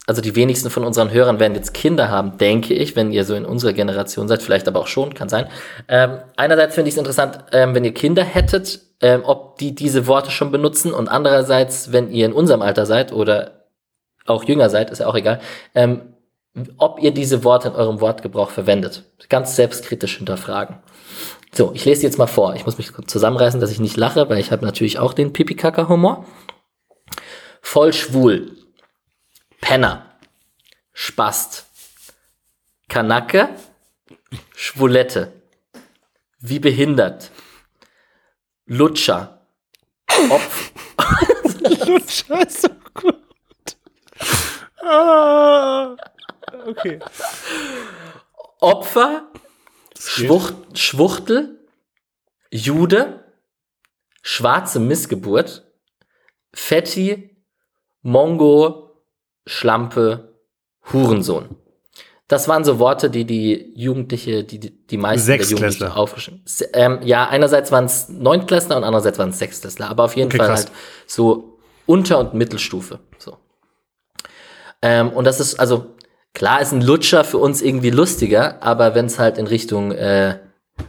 [0.08, 3.34] also die wenigsten von unseren Hörern werden jetzt Kinder haben, denke ich, wenn ihr so
[3.34, 5.46] in unserer Generation seid, vielleicht aber auch schon, kann sein.
[5.86, 10.08] Ähm, einerseits finde ich es interessant, ähm, wenn ihr Kinder hättet, ähm, ob die diese
[10.08, 13.55] Worte schon benutzen und andererseits, wenn ihr in unserem Alter seid oder
[14.26, 15.40] auch jünger seid, ist ja auch egal,
[15.74, 16.14] ähm,
[16.78, 19.04] ob ihr diese Worte in eurem Wortgebrauch verwendet.
[19.28, 20.78] Ganz selbstkritisch hinterfragen.
[21.52, 22.54] So, ich lese jetzt mal vor.
[22.54, 26.24] Ich muss mich zusammenreißen, dass ich nicht lache, weil ich habe natürlich auch den Pipi-Kaka-Humor.
[27.60, 28.56] Voll schwul.
[29.60, 30.06] Penner.
[30.92, 31.66] Spast.
[32.88, 33.48] Kanacke.
[34.54, 35.32] Schwulette.
[36.38, 37.30] Wie behindert.
[38.66, 39.40] Lutscher.
[40.30, 40.72] Opf.
[41.86, 43.25] Lutscher ist so gut.
[44.82, 45.96] Ah.
[46.66, 47.00] Okay.
[48.60, 49.28] Opfer,
[49.98, 51.58] Schwucht, Schwuchtel,
[52.50, 53.24] Jude,
[54.22, 55.64] schwarze Missgeburt,
[56.52, 57.36] Fetti,
[58.02, 59.04] Mongo,
[59.46, 60.40] Schlampe,
[60.92, 61.56] Hurensohn.
[62.28, 66.42] Das waren so Worte, die die Jugendliche, die die, die meisten der Jugendlichen aufgeschrieben
[66.72, 70.38] ähm, Ja, einerseits waren es Neuntklässler und andererseits waren es Sechstklässler, aber auf jeden okay,
[70.38, 70.66] Fall krass.
[70.66, 70.72] halt
[71.06, 72.98] so Unter- und Mittelstufe.
[73.18, 73.38] So.
[74.86, 75.96] Ähm, und das ist, also
[76.36, 80.38] Klar ist ein Lutscher für uns irgendwie lustiger, aber wenn es halt in Richtung äh,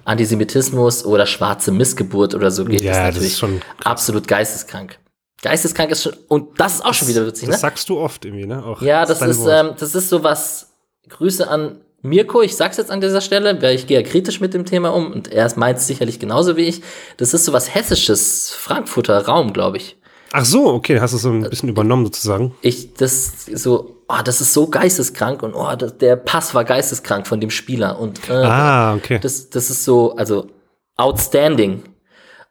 [0.03, 4.99] Antisemitismus oder schwarze Missgeburt oder so geht, ja, ist natürlich ist schon absolut geisteskrank.
[5.41, 7.53] Geisteskrank ist schon, und das ist auch schon wieder witzig, ne?
[7.53, 8.61] Das sagst du oft irgendwie, ne?
[8.61, 10.73] Auch ja, das, ist, ähm, das ist so was,
[11.07, 14.53] Grüße an Mirko, ich sag's jetzt an dieser Stelle, weil ich gehe ja kritisch mit
[14.53, 16.81] dem Thema um und er meint es sicherlich genauso wie ich.
[17.15, 19.96] Das ist so was hessisches, Frankfurter Raum, glaube ich.
[20.31, 22.55] Ach so, okay, hast du so ein bisschen übernommen sozusagen.
[22.61, 27.27] Ich, das so, oh, das ist so geisteskrank und oh, das, der Pass war geisteskrank
[27.27, 29.19] von dem Spieler und äh, ah, okay.
[29.19, 30.49] das, das ist so, also
[30.97, 31.83] outstanding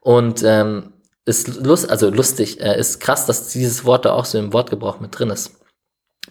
[0.00, 0.92] und ähm,
[1.24, 5.00] ist lust, also lustig, äh, ist krass, dass dieses Wort da auch so im Wortgebrauch
[5.00, 5.60] mit drin ist.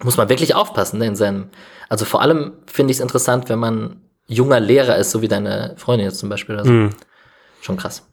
[0.04, 1.50] Muss man wirklich aufpassen, ne, in seinem,
[1.90, 5.76] also vor allem finde ich es interessant, wenn man junger Lehrer ist, so wie deine
[5.78, 6.72] Freundin jetzt zum Beispiel oder so.
[6.72, 6.90] Mm.
[7.62, 8.04] Schon krass.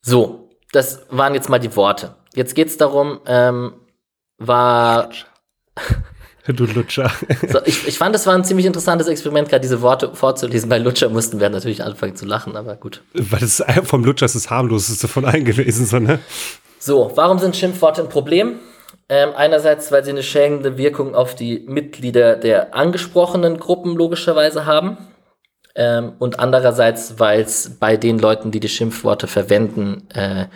[0.00, 0.39] So,
[0.72, 2.14] das waren jetzt mal die Worte.
[2.34, 3.74] Jetzt geht's darum, ähm,
[4.38, 5.10] war.
[6.46, 7.12] Du Lutscher.
[7.48, 10.68] so, ich, ich fand, das war ein ziemlich interessantes Experiment, gerade diese Worte vorzulesen.
[10.68, 13.02] Bei Lutscher mussten wir natürlich anfangen zu lachen, aber gut.
[13.12, 16.18] Weil das vom Lutscher ist das harmloseste von allen gewesen, so, ne?
[16.78, 18.58] So, warum sind Schimpfworte ein Problem?
[19.08, 24.96] Ähm, einerseits, weil sie eine schädigende Wirkung auf die Mitglieder der angesprochenen Gruppen logischerweise haben.
[25.74, 30.46] Ähm, und andererseits, weil es bei den Leuten, die die Schimpfworte verwenden, äh,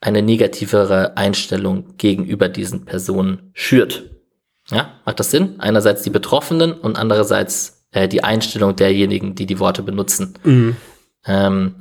[0.00, 4.10] eine negativere Einstellung gegenüber diesen Personen schürt.
[4.70, 5.56] Ja, macht das Sinn?
[5.58, 10.34] Einerseits die Betroffenen und andererseits äh, die Einstellung derjenigen, die die Worte benutzen.
[10.44, 10.76] Mhm.
[11.26, 11.74] Ähm,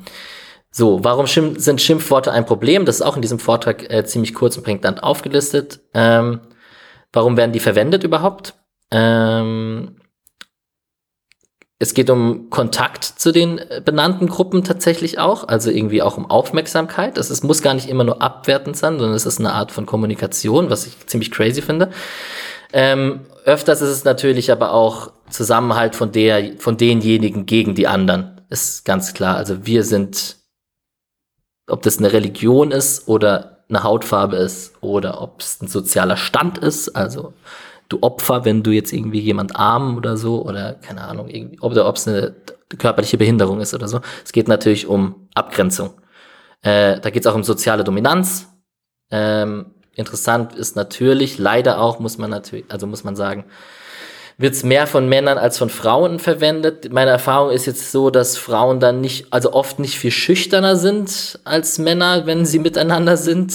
[0.73, 2.85] So, warum Schimpf sind Schimpfworte ein Problem?
[2.85, 5.81] Das ist auch in diesem Vortrag äh, ziemlich kurz und prägnant aufgelistet.
[5.93, 6.39] Ähm,
[7.11, 8.53] warum werden die verwendet überhaupt?
[8.89, 9.97] Ähm,
[11.81, 16.29] es geht um Kontakt zu den äh, benannten Gruppen tatsächlich auch, also irgendwie auch um
[16.29, 17.17] Aufmerksamkeit.
[17.17, 19.87] Das ist, muss gar nicht immer nur abwertend sein, sondern es ist eine Art von
[19.87, 21.89] Kommunikation, was ich ziemlich crazy finde.
[22.71, 28.41] Ähm, öfters ist es natürlich aber auch Zusammenhalt von der, von denjenigen gegen die anderen.
[28.49, 29.37] Ist ganz klar.
[29.37, 30.37] Also wir sind
[31.67, 36.57] ob das eine Religion ist oder eine Hautfarbe ist oder ob es ein sozialer Stand
[36.57, 37.33] ist, also
[37.91, 41.95] du Opfer, wenn du jetzt irgendwie jemand arm oder so oder keine Ahnung, irgendwie, ob
[41.95, 42.35] es eine
[42.77, 44.01] körperliche Behinderung ist oder so.
[44.23, 45.91] Es geht natürlich um Abgrenzung.
[46.61, 48.47] Äh, da geht es auch um soziale Dominanz.
[49.09, 53.45] Ähm, interessant ist natürlich, leider auch, muss man natürlich, also muss man sagen,
[54.37, 56.91] wird es mehr von Männern als von Frauen verwendet.
[56.91, 61.39] Meine Erfahrung ist jetzt so, dass Frauen dann nicht, also oft nicht viel schüchterner sind
[61.43, 63.53] als Männer, wenn sie miteinander sind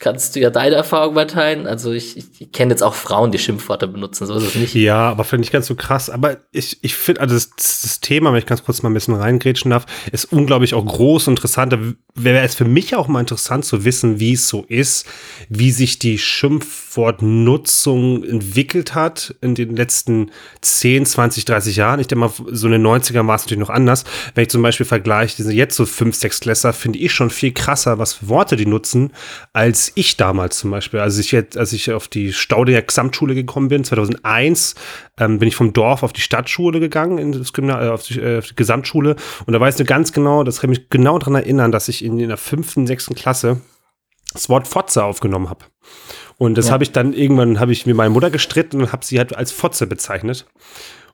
[0.00, 1.66] kannst du ja deine Erfahrung mal teilen.
[1.66, 4.74] Also ich, ich, kenne jetzt auch Frauen, die Schimpfworte benutzen, so ist es nicht.
[4.74, 6.10] Ja, aber finde ich ganz so krass.
[6.10, 9.14] Aber ich, ich finde, also das, das, Thema, wenn ich ganz kurz mal ein bisschen
[9.14, 11.72] reingrätschen darf, ist unglaublich auch groß und interessant.
[11.72, 11.78] Da
[12.14, 15.06] wäre es für mich auch mal interessant zu wissen, wie es so ist,
[15.48, 20.30] wie sich die Schimpfwortnutzung entwickelt hat in den letzten
[20.60, 22.00] 10, 20, 30 Jahren.
[22.00, 24.04] Ich denke mal, so in den 90ern war es natürlich noch anders.
[24.34, 27.52] Wenn ich zum Beispiel vergleiche, diese jetzt so 5, 6 Klässer, finde ich schon viel
[27.52, 29.12] krasser, was für Worte die nutzen,
[29.52, 31.00] als ich damals zum Beispiel.
[31.00, 34.74] Also ich jetzt, als ich auf die Staudinger Gesamtschule gekommen bin, 2001,
[35.18, 38.20] ähm, bin ich vom Dorf auf die Stadtschule gegangen, in das Gymna äh, auf, die,
[38.20, 39.16] äh, auf die Gesamtschule.
[39.46, 42.18] Und da weiß ich ganz genau, das kann mich genau daran erinnern, dass ich in,
[42.18, 43.60] in der fünften, sechsten Klasse
[44.32, 45.64] das Wort Fotze aufgenommen habe.
[46.36, 46.72] Und das ja.
[46.72, 49.52] habe ich dann irgendwann, habe ich mir meine Mutter gestritten und habe sie halt als
[49.52, 50.46] Fotze bezeichnet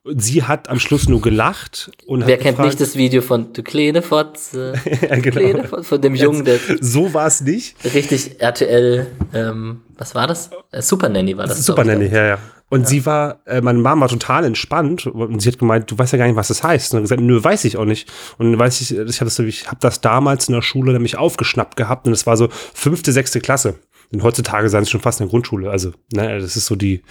[0.04, 3.62] sie hat am Schluss nur gelacht und Wer kennt gefragt, nicht das Video von Du
[3.62, 5.36] kleine Fotze, ja, genau.
[5.36, 7.76] kleine Fotze, von dem Jungen, der so war es nicht.
[7.94, 10.50] Richtig RTL, ähm, was war das?
[10.70, 11.64] Äh, Super Nanny war das.
[11.64, 12.38] Super Nanny, ja, ja.
[12.70, 12.86] Und ja.
[12.86, 16.18] sie war, äh, meine Mama war total entspannt und sie hat gemeint, du weißt ja
[16.18, 16.92] gar nicht, was das heißt.
[16.92, 18.10] Und hat gesagt, nö, weiß ich auch nicht.
[18.38, 21.16] Und dann weiß ich, ich habe das, ich hab das damals in der Schule nämlich
[21.16, 23.76] aufgeschnappt gehabt und es war so fünfte, sechste Klasse.
[24.12, 25.70] Und heutzutage seien es schon fast in der Grundschule.
[25.70, 27.02] Also, ne, das ist so die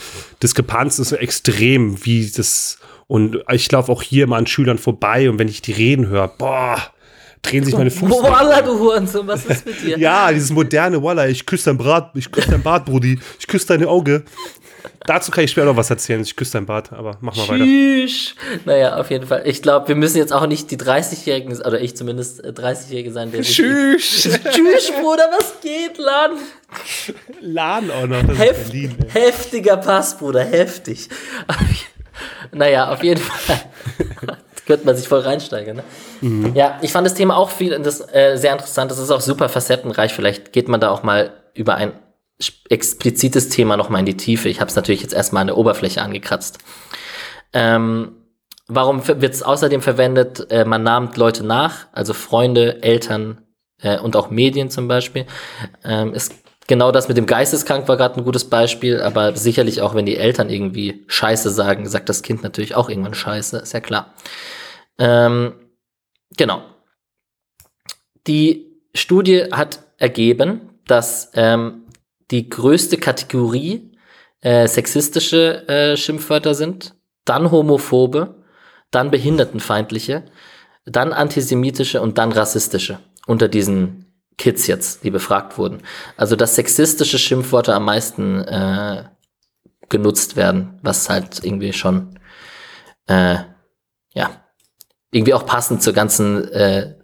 [0.41, 2.79] Diskrepanz ist so extrem, wie das.
[3.07, 6.27] Und ich laufe auch hier mal an Schülern vorbei und wenn ich die reden höre,
[6.27, 6.81] boah,
[7.43, 8.09] drehen sich meine Fuß.
[8.23, 9.97] Walla, du Hurensohn, was ist mit dir?
[9.99, 13.67] ja, dieses moderne Walla, ich küsse dein Bart, ich küsse dein Bart, Brudi, ich küsse
[13.67, 14.23] deine Auge.
[15.05, 16.21] Dazu kann ich später noch was erzählen.
[16.21, 18.35] Ich küsse dein Bart, aber mach mal Tschüss.
[18.37, 18.61] weiter.
[18.65, 19.43] Naja, auf jeden Fall.
[19.45, 23.31] Ich glaube, wir müssen jetzt auch nicht die 30-Jährigen, oder ich zumindest 30-Jährige äh, sein,
[23.31, 24.21] der Tschüss.
[24.51, 26.31] Tschüss, Bruder, was geht, Lan?
[27.41, 28.23] Lan auch noch.
[28.27, 31.09] Das Heft, Berlin, heftiger Pass, Bruder, heftig.
[32.51, 33.59] naja, auf jeden Fall.
[34.65, 35.77] Könnte man sich voll reinsteigern.
[35.77, 35.83] Ne?
[36.21, 36.55] Mhm.
[36.55, 38.91] Ja, ich fand das Thema auch viel das, äh, sehr interessant.
[38.91, 40.13] Das ist auch super facettenreich.
[40.13, 41.93] Vielleicht geht man da auch mal über ein
[42.69, 44.49] explizites Thema noch mal in die Tiefe.
[44.49, 46.59] Ich habe es natürlich jetzt erstmal an der Oberfläche angekratzt.
[47.53, 48.13] Ähm,
[48.67, 50.47] warum wird es außerdem verwendet?
[50.49, 53.41] Äh, man nahmt Leute nach, also Freunde, Eltern
[53.81, 55.25] äh, und auch Medien zum Beispiel.
[55.83, 56.33] Ähm, ist
[56.67, 60.17] genau das mit dem Geisteskrank war gerade ein gutes Beispiel, aber sicherlich auch, wenn die
[60.17, 64.13] Eltern irgendwie Scheiße sagen, sagt das Kind natürlich auch irgendwann Scheiße, ist ja klar.
[64.97, 65.53] Ähm,
[66.37, 66.63] genau.
[68.27, 71.83] Die Studie hat ergeben, dass ähm,
[72.31, 73.91] die größte Kategorie
[74.41, 76.95] äh, sexistische äh, Schimpfwörter sind,
[77.25, 78.43] dann homophobe,
[78.91, 80.25] dann behindertenfeindliche,
[80.85, 84.02] dann antisemitische und dann rassistische unter diesen
[84.37, 85.81] Kids jetzt, die befragt wurden.
[86.17, 89.03] Also dass sexistische Schimpfworte am meisten äh,
[89.89, 92.19] genutzt werden, was halt irgendwie schon
[93.07, 93.37] äh,
[94.13, 94.43] ja
[95.11, 96.95] irgendwie auch passend zur ganzen äh,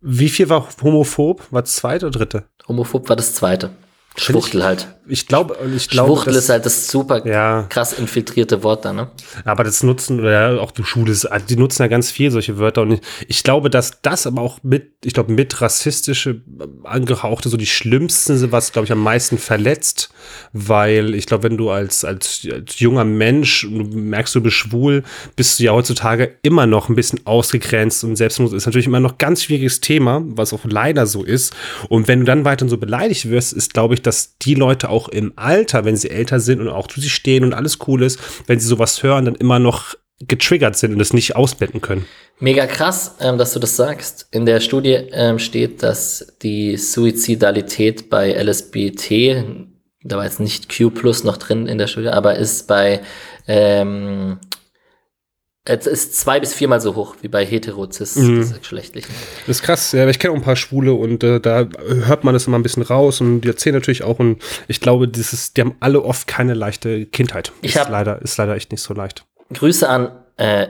[0.00, 1.46] Wie viel war homophob?
[1.50, 2.44] War das zweite oder dritte?
[2.66, 3.70] Homophob war das zweite.
[4.16, 4.88] Schwuchtel halt.
[5.10, 6.08] Ich glaube, ich glaube.
[6.08, 7.66] Schwuchtel ist halt das super ja.
[7.68, 9.10] krass infiltrierte Wort da, ne?
[9.44, 11.14] Aber das nutzen, oder auch du Schule,
[11.48, 12.82] die nutzen ja ganz viel solche Wörter.
[12.82, 16.42] Und ich, ich glaube, dass das aber auch mit, ich glaube, mit rassistische
[16.84, 20.10] angehauchte so die schlimmsten sind, was, glaube ich, am meisten verletzt.
[20.52, 25.02] Weil ich glaube, wenn du als, als, als junger Mensch merkst, du bist schwul,
[25.34, 29.12] bist du ja heutzutage immer noch ein bisschen ausgegrenzt und Selbstmord ist natürlich immer noch
[29.12, 31.54] ein ganz schwieriges Thema, was auch leider so ist.
[31.88, 34.99] Und wenn du dann weiterhin so beleidigt wirst, ist, glaube ich, dass die Leute auch
[35.08, 38.18] im Alter, wenn sie älter sind und auch zu sich stehen und alles cool ist,
[38.46, 39.94] wenn sie sowas hören, dann immer noch
[40.26, 42.04] getriggert sind und es nicht ausblenden können.
[42.38, 44.28] Mega krass, ähm, dass du das sagst.
[44.30, 49.44] In der Studie ähm, steht, dass die Suizidalität bei LSBT,
[50.02, 53.00] da war jetzt nicht Q plus noch drin in der Studie, aber ist bei
[53.46, 54.38] ähm,
[55.78, 58.52] Es ist zwei bis viermal so hoch wie bei Heterozis mhm.
[58.58, 59.12] geschlechtlichen.
[59.46, 61.68] Das ist krass, ja, ich kenne auch ein paar Schwule und äh, da
[62.06, 65.06] hört man das immer ein bisschen raus und die erzählen natürlich auch und ich glaube,
[65.06, 67.52] dieses, die haben alle oft keine leichte Kindheit.
[67.62, 69.24] Ich ist leider, ist leider echt nicht so leicht.
[69.52, 70.68] Grüße an äh,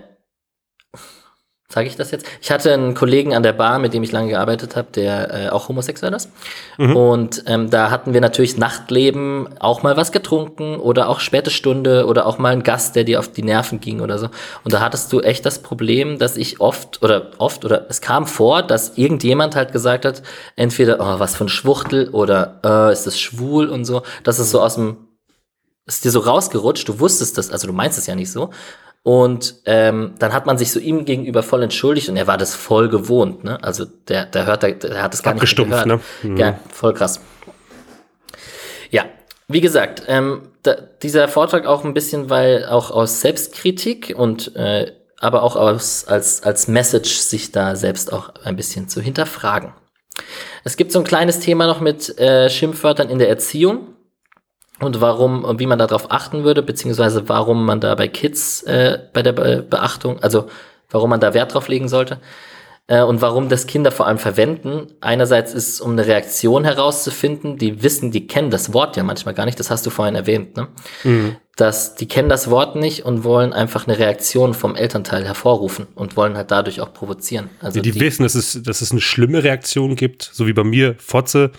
[1.72, 2.26] Sage ich das jetzt?
[2.42, 5.48] Ich hatte einen Kollegen an der Bar, mit dem ich lange gearbeitet habe, der äh,
[5.50, 6.28] auch homosexuell ist.
[6.78, 6.96] Mhm.
[6.96, 12.06] Und ähm, da hatten wir natürlich Nachtleben, auch mal was getrunken oder auch späte Stunde
[12.06, 14.30] oder auch mal ein Gast, der dir auf die Nerven ging oder so.
[14.64, 18.26] Und da hattest du echt das Problem, dass ich oft oder oft oder es kam
[18.26, 20.22] vor, dass irgendjemand halt gesagt hat,
[20.56, 24.02] entweder, oh, was für ein Schwuchtel oder äh, ist das schwul und so.
[24.24, 24.96] Das ist so aus dem,
[25.86, 28.50] ist dir so rausgerutscht, du wusstest das, also du meinst es ja nicht so.
[29.02, 32.54] Und ähm, dann hat man sich so ihm gegenüber voll entschuldigt und er war das
[32.54, 33.44] voll gewohnt.
[33.44, 33.62] Ne?
[33.62, 35.86] Also der, der hört, der, der hat es gar nicht gehört.
[35.86, 36.00] Ne?
[36.22, 36.36] Mhm.
[36.36, 37.20] Ja, voll krass.
[38.90, 39.06] Ja,
[39.48, 44.92] wie gesagt, ähm, da, dieser Vortrag auch ein bisschen, weil auch aus Selbstkritik und äh,
[45.18, 49.72] aber auch aus, als, als Message sich da selbst auch ein bisschen zu hinterfragen.
[50.64, 53.88] Es gibt so ein kleines Thema noch mit äh, Schimpfwörtern in der Erziehung
[54.80, 58.98] und warum und wie man darauf achten würde, beziehungsweise warum man da bei Kids äh,
[59.12, 60.46] bei der Be Beachtung, also
[60.90, 62.18] warum man da Wert drauf legen sollte
[62.90, 64.88] äh, und warum das Kinder vor allem verwenden.
[65.00, 69.34] Einerseits ist es, um eine Reaktion herauszufinden, die wissen, die kennen das Wort ja manchmal
[69.34, 70.68] gar nicht, das hast du vorhin erwähnt, ne?
[71.04, 71.36] Mhm.
[71.56, 76.16] Dass die kennen das Wort nicht und wollen einfach eine Reaktion vom Elternteil hervorrufen und
[76.16, 77.50] wollen halt dadurch auch provozieren.
[77.60, 80.64] Also die, die wissen, dass es, dass es eine schlimme Reaktion gibt, so wie bei
[80.64, 81.50] mir, Fotze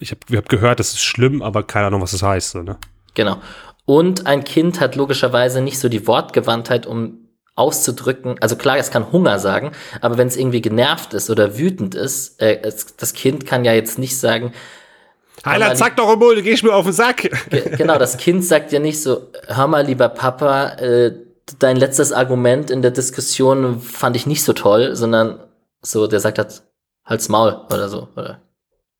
[0.00, 2.50] ich habe hab gehört, das ist schlimm, aber keine Ahnung, was das heißt.
[2.50, 2.76] So, ne?
[3.14, 3.38] Genau.
[3.84, 8.36] Und ein Kind hat logischerweise nicht so die Wortgewandtheit, um auszudrücken.
[8.40, 12.40] Also klar, es kann Hunger sagen, aber wenn es irgendwie genervt ist oder wütend ist,
[12.40, 14.52] äh, es, das Kind kann ja jetzt nicht sagen,
[15.44, 17.30] Heiler, sag doch einmal, du gehst mir auf den Sack.
[17.78, 21.12] Genau, das Kind sagt ja nicht so, hör mal, lieber Papa, äh,
[21.58, 25.40] dein letztes Argument in der Diskussion fand ich nicht so toll, sondern
[25.80, 26.62] so, der sagt halt,
[27.04, 28.08] halt's Maul oder so.
[28.16, 28.40] Oder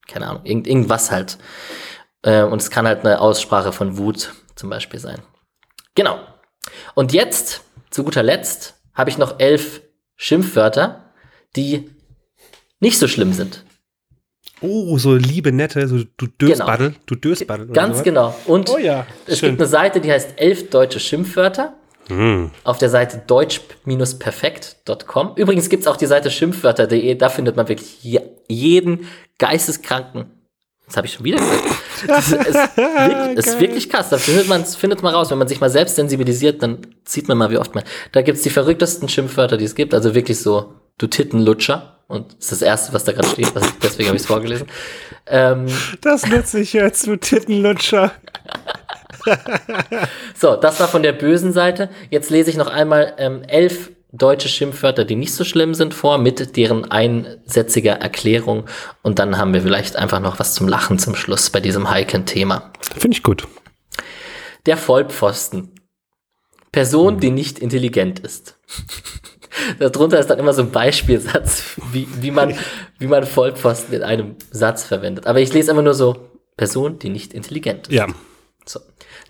[0.09, 1.39] keine Ahnung, irgend, irgendwas halt.
[2.23, 5.23] Äh, und es kann halt eine Aussprache von Wut zum Beispiel sein.
[5.95, 6.19] Genau.
[6.95, 9.83] Und jetzt, zu guter Letzt, habe ich noch elf
[10.17, 11.13] Schimpfwörter,
[11.55, 11.91] die
[12.81, 13.65] nicht so schlimm sind.
[14.61, 17.01] Oh, so liebe, nette, so du Dösbaddel, genau.
[17.07, 17.69] du Dösbaddel.
[17.69, 18.35] Ganz genau.
[18.47, 19.51] Und oh ja, es schön.
[19.51, 21.75] gibt eine Seite, die heißt elf deutsche Schimpfwörter.
[22.09, 22.47] Mm.
[22.65, 25.33] Auf der Seite deutsch-perfekt.com.
[25.37, 27.99] Übrigens gibt es auch die Seite schimpfwörter.de, da findet man wirklich
[28.49, 29.07] jeden
[29.39, 30.31] geisteskranken.
[30.87, 31.65] Das habe ich schon wieder gesagt.
[32.07, 34.09] Das ist, wirklich, ist wirklich krass.
[34.09, 35.33] Da findet man, findet man raus.
[35.33, 37.83] Wenn man sich mal selbst sensibilisiert, dann sieht man mal, wie oft man.
[38.13, 39.93] Da gibt's die verrücktesten Schimpfwörter, die es gibt.
[39.95, 41.99] Also wirklich so, du Tittenlutscher.
[42.07, 43.53] Und das ist das Erste, was da gerade steht.
[43.83, 44.69] deswegen habe ich es vorgelesen.
[45.27, 45.67] Ähm,
[46.01, 48.13] das nutze ich jetzt, du Tittenlutscher.
[50.35, 51.91] so, das war von der bösen Seite.
[52.11, 56.19] Jetzt lese ich noch einmal ähm, elf deutsche Schimpfwörter, die nicht so schlimm sind, vor,
[56.19, 58.65] mit deren einsätziger Erklärung.
[59.03, 62.25] Und dann haben wir vielleicht einfach noch was zum Lachen zum Schluss bei diesem heiklen
[62.25, 62.73] Thema.
[62.97, 63.47] Finde ich gut.
[64.67, 65.75] Der Vollpfosten.
[66.73, 68.59] Person, die nicht intelligent ist.
[69.79, 72.55] Darunter ist dann immer so ein Beispielsatz, wie, wie, man,
[72.99, 75.27] wie man Vollpfosten in einem Satz verwendet.
[75.27, 77.95] Aber ich lese immer nur so, Person, die nicht intelligent ist.
[77.95, 78.07] Ja.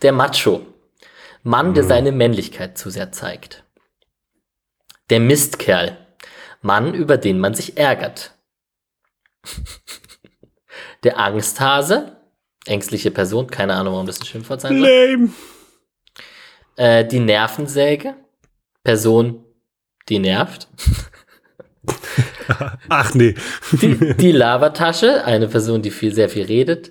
[0.02, 0.66] Der Macho.
[1.42, 1.88] Mann, der mhm.
[1.88, 3.64] seine Männlichkeit zu sehr zeigt.
[5.10, 5.96] Der Mistkerl.
[6.60, 8.34] Mann, über den man sich ärgert.
[11.04, 12.16] Der Angsthase.
[12.66, 13.46] Ängstliche Person.
[13.46, 14.88] Keine Ahnung, warum das ein Schimpfwort sein soll.
[14.88, 15.32] Lame.
[16.76, 18.16] Äh, die Nervensäge.
[18.82, 19.44] Person,
[20.08, 20.68] die nervt.
[22.88, 23.34] Ach nee.
[23.72, 26.90] Die, die Lavatasche, eine Person, die viel, sehr viel redet.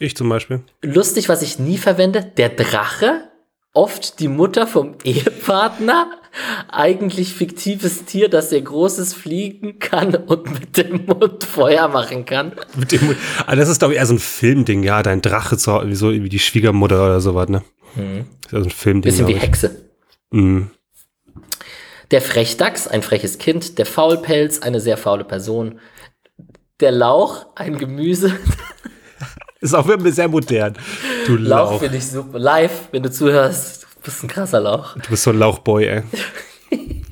[0.00, 0.62] Ich zum Beispiel.
[0.82, 3.28] Lustig, was ich nie verwende, der Drache,
[3.74, 6.10] oft die Mutter vom Ehepartner,
[6.68, 12.52] eigentlich fiktives Tier, das sehr großes fliegen kann und mit dem Mund Feuer machen kann.
[12.76, 13.18] Mit dem Mund.
[13.46, 16.38] Ah, das ist, glaube ich, eher so ein Filmding, ja, dein Drache, so wie, die
[16.38, 17.62] Schwiegermutter oder sowas, ne?
[17.94, 18.26] Mhm.
[18.42, 19.12] Das ist also ein Filmding.
[19.12, 19.90] Bisschen wie Hexe.
[20.30, 20.70] Mhm.
[22.10, 23.78] Der Frechdachs, ein freches Kind.
[23.78, 25.78] Der Faulpelz, eine sehr faule Person.
[26.80, 28.34] Der Lauch, ein Gemüse.
[29.60, 30.74] Ist auch sehr modern.
[31.26, 31.72] Du Lauch.
[31.72, 32.38] Lauch finde ich super.
[32.38, 34.94] Live, wenn du zuhörst, du bist ein krasser Lauch.
[34.94, 36.02] Du bist so ein Lauchboy, ey.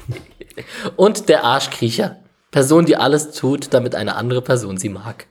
[0.96, 2.16] Und der Arschkriecher.
[2.50, 5.26] Person, die alles tut, damit eine andere Person sie mag.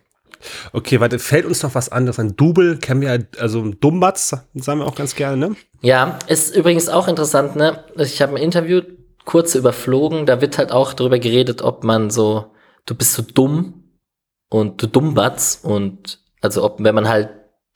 [0.72, 2.36] Okay, warte, fällt uns noch was anderes an?
[2.36, 5.56] Double kennen wir, also Dummbatz, sagen wir auch ganz gerne, ne?
[5.82, 7.84] Ja, ist übrigens auch interessant, ne?
[7.96, 8.82] Ich habe ein Interview
[9.26, 12.52] kurz überflogen, da wird halt auch darüber geredet, ob man so,
[12.86, 13.84] du bist so dumm
[14.50, 17.30] und du Dummbatz und also ob, wenn man halt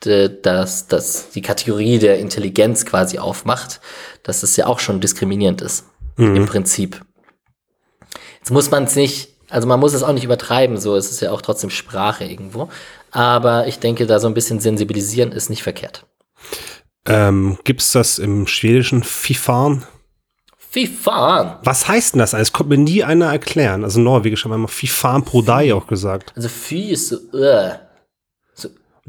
[0.05, 3.81] äh, das, das, die Kategorie der Intelligenz quasi aufmacht,
[4.23, 5.85] dass es ja auch schon diskriminierend ist.
[6.17, 6.35] mhm.
[6.35, 7.01] im Prinzip.
[8.39, 11.21] Jetzt muss man es nicht, also man muss es auch nicht übertreiben, so es ist
[11.21, 12.69] ja auch trotzdem Sprache irgendwo.
[13.11, 16.05] Aber ich denke, da so ein bisschen sensibilisieren ist nicht verkehrt.
[17.05, 19.83] Ähm, Gibt es das im schwedischen Fifan?
[20.57, 21.57] Fifan?
[21.63, 22.31] Was heißt denn das?
[22.31, 23.83] Das konnte mir nie einer erklären.
[23.83, 26.31] Also Norwegisch haben wir immer Fifan Prodai auch gesagt.
[26.35, 27.71] Also Fy ist so, uh.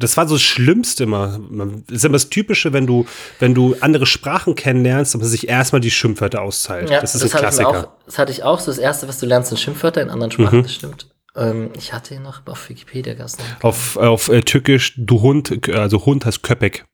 [0.03, 1.41] Das war so das Schlimmste immer.
[1.87, 3.07] Das ist immer das Typische, wenn du,
[3.39, 6.91] wenn du andere Sprachen kennenlernst, dass man sich erstmal die Schimpfwörter auszahlt.
[6.91, 7.69] Ja, das ist das ein Klassiker.
[7.69, 8.61] Auch, das hatte ich auch.
[8.61, 10.63] So das Erste, was du lernst, sind Schimpfwörter in anderen Sprachen, mhm.
[10.63, 11.07] das stimmt.
[11.35, 13.47] Ähm, ich hatte ihn noch auf Wikipedia gestern.
[13.63, 16.85] Auf, auf äh, Türkisch, du Hund, also Hund heißt Köpek.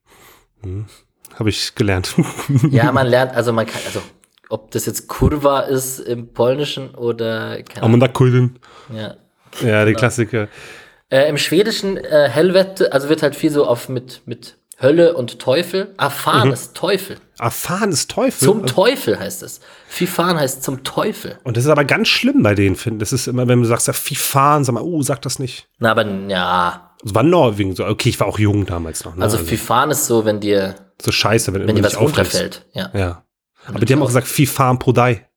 [0.61, 0.85] Hm.
[1.35, 2.15] Habe ich gelernt.
[2.69, 4.01] ja, man lernt, also man kann, also
[4.49, 8.55] ob das jetzt Kurva ist im Polnischen oder keine Ahnung.
[8.93, 9.15] Ja.
[9.61, 9.99] Ja, die genau.
[9.99, 10.47] Klassiker.
[11.09, 15.39] Äh, Im Schwedischen äh, Helvete, also wird halt viel so auf mit, mit Hölle und
[15.39, 15.93] Teufel.
[15.97, 16.53] Erfahren mhm.
[16.53, 17.17] ist Teufel.
[17.37, 18.47] Erfahren ist Teufel?
[18.47, 19.59] Zum Teufel heißt es.
[19.87, 21.37] Fifan heißt zum Teufel.
[21.43, 23.09] Und das ist aber ganz schlimm bei denen, finde ich.
[23.09, 25.67] Das ist immer, wenn du sagst, ja, Fifan, sag mal, oh, sag das nicht.
[25.79, 26.95] Na, aber ja.
[27.03, 27.85] Es war Norwegen so.
[27.85, 29.15] Okay, ich war auch jung damals noch.
[29.15, 29.23] Ne?
[29.23, 30.75] Also, also Fifan ist so, wenn dir.
[31.01, 32.65] So scheiße, wenn, wenn dir was runterfällt.
[32.73, 32.89] Ja.
[32.93, 33.23] ja.
[33.65, 35.28] Aber die haben auch gesagt, Fifan Podai.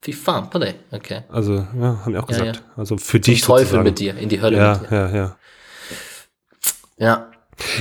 [0.00, 1.22] Fifan Podai, okay.
[1.28, 2.46] Also, ja, haben die auch gesagt.
[2.46, 2.72] Ja, ja.
[2.76, 3.42] Also für Zum dich.
[3.42, 3.84] Teufel sozusagen.
[3.84, 4.96] mit dir, in die Hölle ja, mit dir.
[4.96, 5.36] Ja, ja, ja.
[6.98, 7.30] Ja.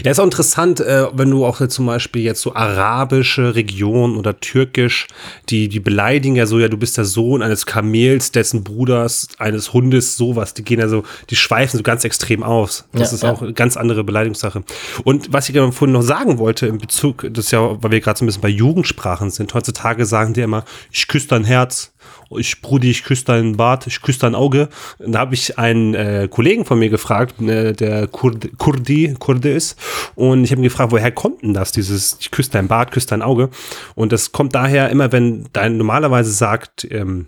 [0.04, 4.40] Ja, ist auch interessant, äh, wenn du auch zum Beispiel jetzt so arabische Regionen oder
[4.40, 5.08] türkisch,
[5.50, 9.74] die, die beleidigen ja so, ja, du bist der Sohn eines Kamels, dessen Bruders, eines
[9.74, 10.56] Hundes, sowas.
[10.56, 12.88] Die gehen ja so, die schweifen so ganz extrem aus.
[12.92, 13.32] Das ja, ist ja.
[13.32, 14.64] auch eine ganz andere Beleidigungssache.
[15.04, 18.02] Und was ich gerade vorhin noch sagen wollte in Bezug, das ist ja, weil wir
[18.02, 21.94] gerade so ein bisschen bei Jugendsprachen sind, heutzutage sagen die immer, ich küsse dein Herz
[22.32, 24.70] ich Brudi, ich küsse deinen Bart, ich küsse dein Auge.
[25.00, 29.78] Da habe ich einen äh, Kollegen von mir gefragt, äh, der Kurd, Kurdi, Kurde ist.
[30.16, 33.08] Und ich habe ihn gefragt, woher kommt denn das, dieses ich küsse dein Bart, küsse
[33.08, 33.50] dein Auge?
[33.96, 37.28] Und das kommt daher immer, wenn dein normalerweise sagt, ähm,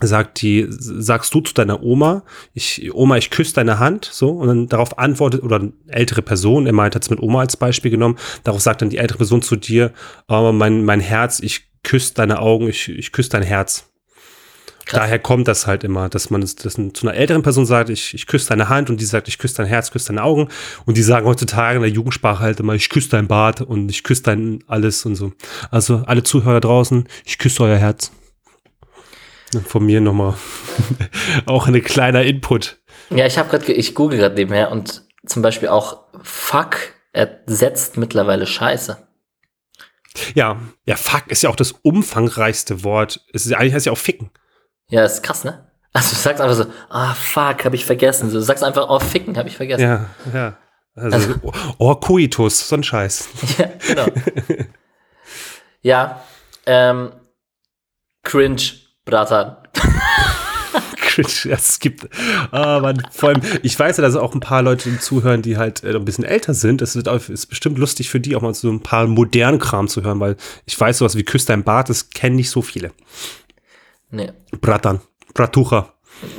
[0.00, 2.22] sagt die, sagst du zu deiner Oma,
[2.54, 6.66] ich, Oma, ich küsse deine Hand, so, und dann darauf antwortet, oder eine ältere Person,
[6.66, 9.42] er meint, hat es mit Oma als Beispiel genommen, darauf sagt dann die ältere Person
[9.42, 9.92] zu dir,
[10.28, 13.89] oh, mein, mein Herz, ich küsse deine Augen, ich, ich küsse dein Herz.
[14.90, 15.02] Krass.
[15.02, 18.12] Daher kommt das halt immer, dass man das, das zu einer älteren Person sagt, ich,
[18.12, 20.48] ich küsse deine Hand und die sagt, ich küsse dein Herz, küsse deine Augen.
[20.84, 24.02] Und die sagen heutzutage in der Jugendsprache halt immer, ich küsse dein Bart und ich
[24.02, 25.32] küsse dein alles und so.
[25.70, 28.10] Also alle Zuhörer draußen, ich küsse euer Herz.
[29.64, 30.34] Von mir nochmal
[31.46, 32.80] auch ein kleiner Input.
[33.10, 38.44] Ja, ich habe gerade, ich google gerade nebenher und zum Beispiel auch Fuck ersetzt mittlerweile
[38.44, 38.98] Scheiße.
[40.34, 43.24] Ja, ja, Fuck ist ja auch das umfangreichste Wort.
[43.32, 44.29] Es ist, eigentlich heißt ja auch Ficken.
[44.90, 45.64] Ja, ist krass, ne?
[45.92, 48.30] Also du sagst einfach so, ah, fuck, hab ich vergessen.
[48.30, 49.82] Du sagst einfach, oh, ficken, hab ich vergessen.
[49.82, 50.56] Ja, ja.
[50.94, 53.28] Also, also oh, Coitus, so ein Scheiß.
[53.58, 54.06] Ja, genau.
[55.82, 56.20] ja,
[56.66, 57.12] ähm,
[58.22, 58.62] cringe,
[59.04, 59.56] Bratan.
[60.96, 62.08] cringe, es gibt,
[62.50, 65.82] aber ah, vor allem, ich weiß ja, dass auch ein paar Leute zuhören, die halt
[65.84, 66.82] äh, ein bisschen älter sind.
[66.82, 70.20] Es ist bestimmt lustig für die, auch mal so ein paar modernen Kram zu hören,
[70.20, 70.36] weil
[70.66, 72.92] ich weiß, sowas wie Küss dein Bart, das kennen nicht so viele.
[74.10, 74.32] Nee.
[74.60, 75.00] Bratan.
[75.34, 75.94] Bratucha.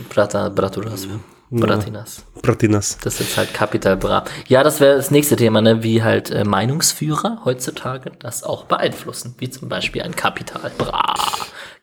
[0.09, 1.07] Brata, Braturas.
[1.49, 2.23] Bratinas.
[2.41, 2.97] Bratinas.
[3.03, 4.23] Das ist halt Kapital Bra.
[4.47, 5.83] Ja, das wäre das nächste Thema, ne?
[5.83, 9.35] wie halt äh, Meinungsführer heutzutage das auch beeinflussen.
[9.37, 11.13] Wie zum Beispiel ein Kapital Bra.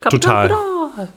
[0.00, 0.48] Kapital Total.
[0.48, 1.08] Bra.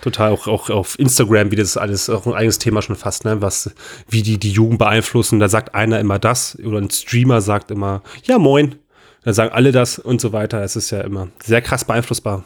[0.00, 0.32] Total.
[0.32, 3.40] Auch, auch auf Instagram, wie das alles, auch ein eigenes Thema schon fast, ne?
[3.40, 3.72] Was,
[4.08, 5.38] wie die die Jugend beeinflussen.
[5.38, 8.76] Da sagt einer immer das oder ein Streamer sagt immer, ja moin.
[9.22, 10.62] Da sagen alle das und so weiter.
[10.62, 12.44] Es ist ja immer sehr krass beeinflussbar.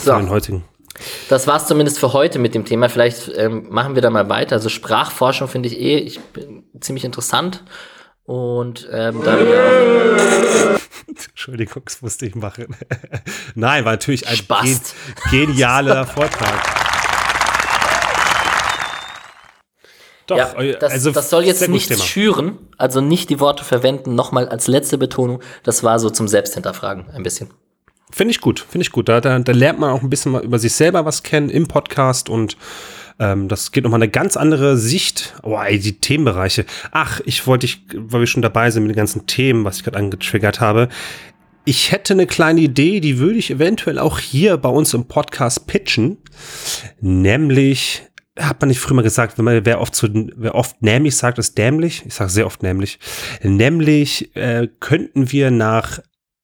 [0.00, 0.16] So.
[0.16, 0.64] den heutigen.
[1.28, 2.88] Das war's zumindest für heute mit dem Thema.
[2.88, 4.56] Vielleicht ähm, machen wir da mal weiter.
[4.56, 7.64] Also Sprachforschung finde ich eh ich bin ziemlich interessant.
[8.24, 9.36] Und ähm, da
[11.08, 12.76] Entschuldigung, das musste ich machen.
[13.54, 14.80] Nein, war natürlich ein gen
[15.30, 16.82] genialer Vortrag.
[20.28, 22.04] Doch, ja, das, also das soll jetzt nichts Thema.
[22.04, 24.14] schüren, also nicht die Worte verwenden.
[24.14, 27.50] Nochmal als letzte Betonung, das war so zum Selbsthinterfragen ein bisschen.
[28.12, 29.08] Finde ich gut, finde ich gut.
[29.08, 32.28] Da, da, da lernt man auch ein bisschen über sich selber was kennen im Podcast
[32.28, 32.56] und
[33.18, 35.34] ähm, das geht nochmal eine ganz andere Sicht.
[35.42, 36.66] Oh, ey, die Themenbereiche.
[36.90, 39.84] Ach, ich wollte ich, weil wir schon dabei sind mit den ganzen Themen, was ich
[39.84, 40.88] gerade angetriggert habe.
[41.64, 45.66] Ich hätte eine kleine Idee, die würde ich eventuell auch hier bei uns im Podcast
[45.66, 46.18] pitchen.
[47.00, 48.02] Nämlich,
[48.38, 51.38] hat man nicht früher mal gesagt, wenn man, wer oft zu, wer oft nämlich sagt,
[51.38, 52.02] ist dämlich.
[52.04, 52.98] Ich sage sehr oft nämlich.
[53.42, 56.00] Nämlich äh, könnten wir nach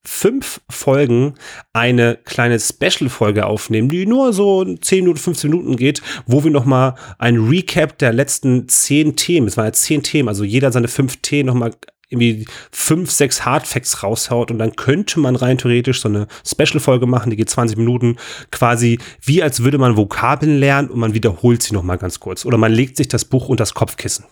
[0.09, 1.35] fünf Folgen
[1.75, 6.95] eine kleine Special-Folge aufnehmen, die nur so 10 Minuten, 15 Minuten geht, wo wir nochmal
[7.19, 11.19] ein Recap der letzten zehn Themen, es waren ja zehn Themen, also jeder seine fünf
[11.19, 11.73] Themen nochmal
[12.09, 17.29] irgendwie fünf, sechs Hardfacts raushaut und dann könnte man rein theoretisch so eine Special-Folge machen,
[17.29, 18.17] die geht 20 Minuten,
[18.51, 22.47] quasi wie als würde man Vokabeln lernen und man wiederholt sie nochmal ganz kurz.
[22.47, 24.25] Oder man legt sich das Buch unter das Kopfkissen.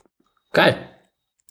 [0.52, 0.95] Geil.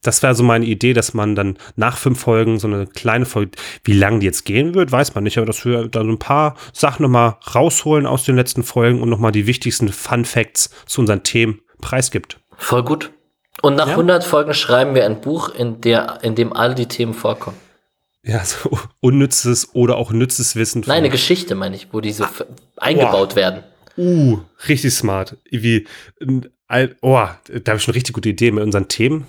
[0.06, 3.51] Das wäre so meine Idee, dass man dann nach fünf Folgen so eine kleine Folge,
[3.84, 6.56] wie lange die jetzt gehen wird, weiß man nicht, aber dass wir dann ein paar
[6.74, 11.24] Sachen nochmal rausholen aus den letzten Folgen und nochmal die wichtigsten Fun Facts zu unseren
[11.24, 12.39] Themen preisgibt.
[12.58, 13.12] Voll gut.
[13.62, 13.93] Und nach ja.
[13.93, 17.58] 100 Folgen schreiben wir ein Buch, in, der, in dem all die Themen vorkommen.
[18.22, 20.84] Ja, so unnützes oder auch nützes Wissen.
[20.86, 22.32] Nein, eine Geschichte, meine ich, wo die so ah,
[22.78, 23.36] eingebaut oh.
[23.36, 23.64] werden.
[23.97, 25.38] Uh, richtig smart.
[25.49, 25.88] Wie,
[26.30, 26.39] oh,
[27.01, 27.28] da
[27.68, 29.26] habe ich schon eine richtig gute Idee mit unseren Themen.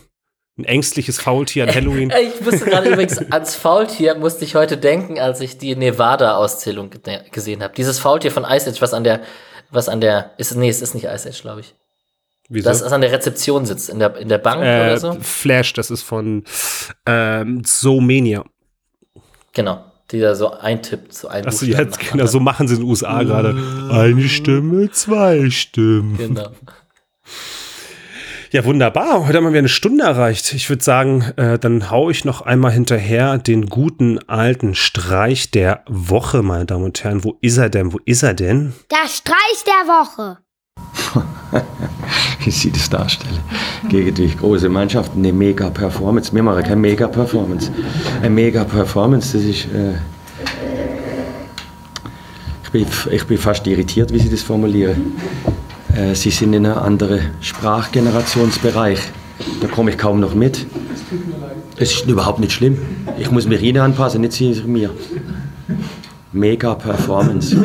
[0.59, 2.11] Ein ängstliches Faultier an Halloween.
[2.23, 6.91] ich musste gerade übrigens ans Faultier, musste ich heute denken, als ich die Nevada-Auszählung
[7.31, 7.75] gesehen habe.
[7.75, 9.21] Dieses Faultier von Ice Age, was an der,
[9.71, 11.75] was an der, ist, nee, es ist nicht Ice Age, glaube ich.
[12.49, 12.69] Wieso?
[12.69, 15.17] Das ist an der Rezeption sitzt, in der, in der Bank äh, oder so.
[15.21, 16.45] Flash, das ist von
[17.05, 18.45] ähm, Zoomania.
[19.53, 22.89] Genau, die da so eintippt, so ein Achso, jetzt, genau, so machen sie in den
[22.89, 23.57] USA gerade.
[23.91, 26.17] Eine Stimme, zwei Stimmen.
[26.17, 26.49] Genau.
[28.53, 29.27] Ja, wunderbar.
[29.27, 30.53] Heute haben wir eine Stunde erreicht.
[30.55, 35.83] Ich würde sagen, äh, dann haue ich noch einmal hinterher den guten alten Streich der
[35.89, 37.25] Woche, meine Damen und Herren.
[37.25, 37.93] Wo ist er denn?
[37.93, 38.73] Wo ist er denn?
[38.91, 40.39] Der Streich der Woche.
[42.45, 43.41] Wie sie das darstellen.
[43.89, 46.33] Gegen die große Mannschaften eine Mega-Performance.
[46.33, 47.73] Wir machen keine Mega-Performance.
[48.21, 49.65] Eine Mega-Performance, das ist.
[49.67, 49.95] Äh
[52.63, 55.15] ich, bin, ich bin fast irritiert, wie sie das formulieren.
[55.97, 59.01] Äh, sie sind in einem anderen Sprachgenerationsbereich.
[59.61, 60.67] Da komme ich kaum noch mit.
[61.79, 62.79] Es ist überhaupt nicht schlimm.
[63.19, 64.91] Ich muss mich ihnen anpassen, nicht sie mir.
[66.33, 67.57] Mega Performance.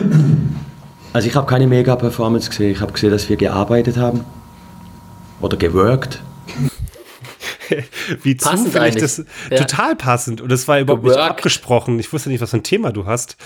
[1.14, 2.72] Also ich habe keine Mega-Performance gesehen.
[2.72, 4.24] Ich habe gesehen, dass wir gearbeitet haben
[5.42, 6.22] oder geworkt.
[8.24, 9.58] Wie passend zufällig das ja.
[9.58, 12.00] total passend und das war überhaupt nicht abgesprochen.
[12.00, 13.38] Ich wusste nicht, was für ein Thema du hast.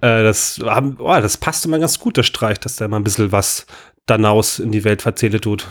[0.00, 3.04] Äh, das, haben, oh, das passte mal ganz gut, der Streich, dass der mal ein
[3.04, 3.66] bisschen was
[4.06, 5.66] danaus in die Welt verzählt tut.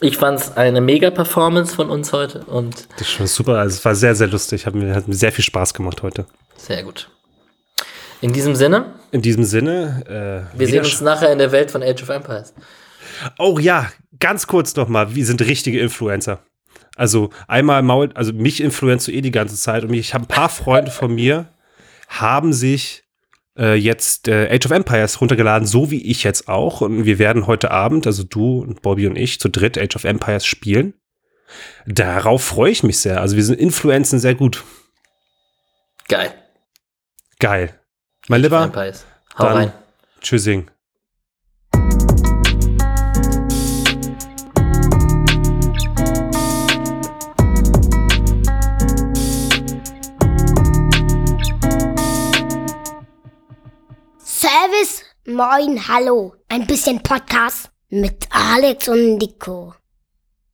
[0.00, 3.58] Ich fand es eine Mega-Performance von uns heute und das ist schon super.
[3.58, 4.66] Also es war sehr, sehr lustig.
[4.66, 6.26] Hat mir, hat mir sehr viel Spaß gemacht heute.
[6.56, 7.10] Sehr gut.
[8.20, 8.94] In diesem Sinne.
[9.10, 10.48] In diesem Sinne.
[10.54, 12.54] Äh, wir sehen uns nachher in der Welt von Age of Empires.
[13.38, 15.14] Oh ja, ganz kurz noch mal.
[15.14, 16.40] Wir sind richtige Influencer.
[16.96, 20.28] Also einmal Maul, also mich influenzt du eh die ganze Zeit und ich habe ein
[20.28, 21.48] paar Freunde von mir
[22.08, 23.04] haben sich
[23.58, 26.80] äh, jetzt äh, Age of Empires runtergeladen, so wie ich jetzt auch.
[26.80, 30.04] Und wir werden heute Abend, also du und Bobby und ich, zu dritt Age of
[30.04, 30.94] Empires spielen.
[31.86, 33.20] Darauf freue ich mich sehr.
[33.20, 34.64] Also wir sind Influenzen sehr gut.
[36.08, 36.32] Geil.
[37.38, 37.78] Geil.
[38.28, 38.60] Mein Lieber.
[39.38, 39.72] Hau dann rein.
[40.20, 40.70] Tschüssing.
[55.38, 56.34] Moin, hallo.
[56.48, 59.72] Ein bisschen Podcast mit Alex und Nico.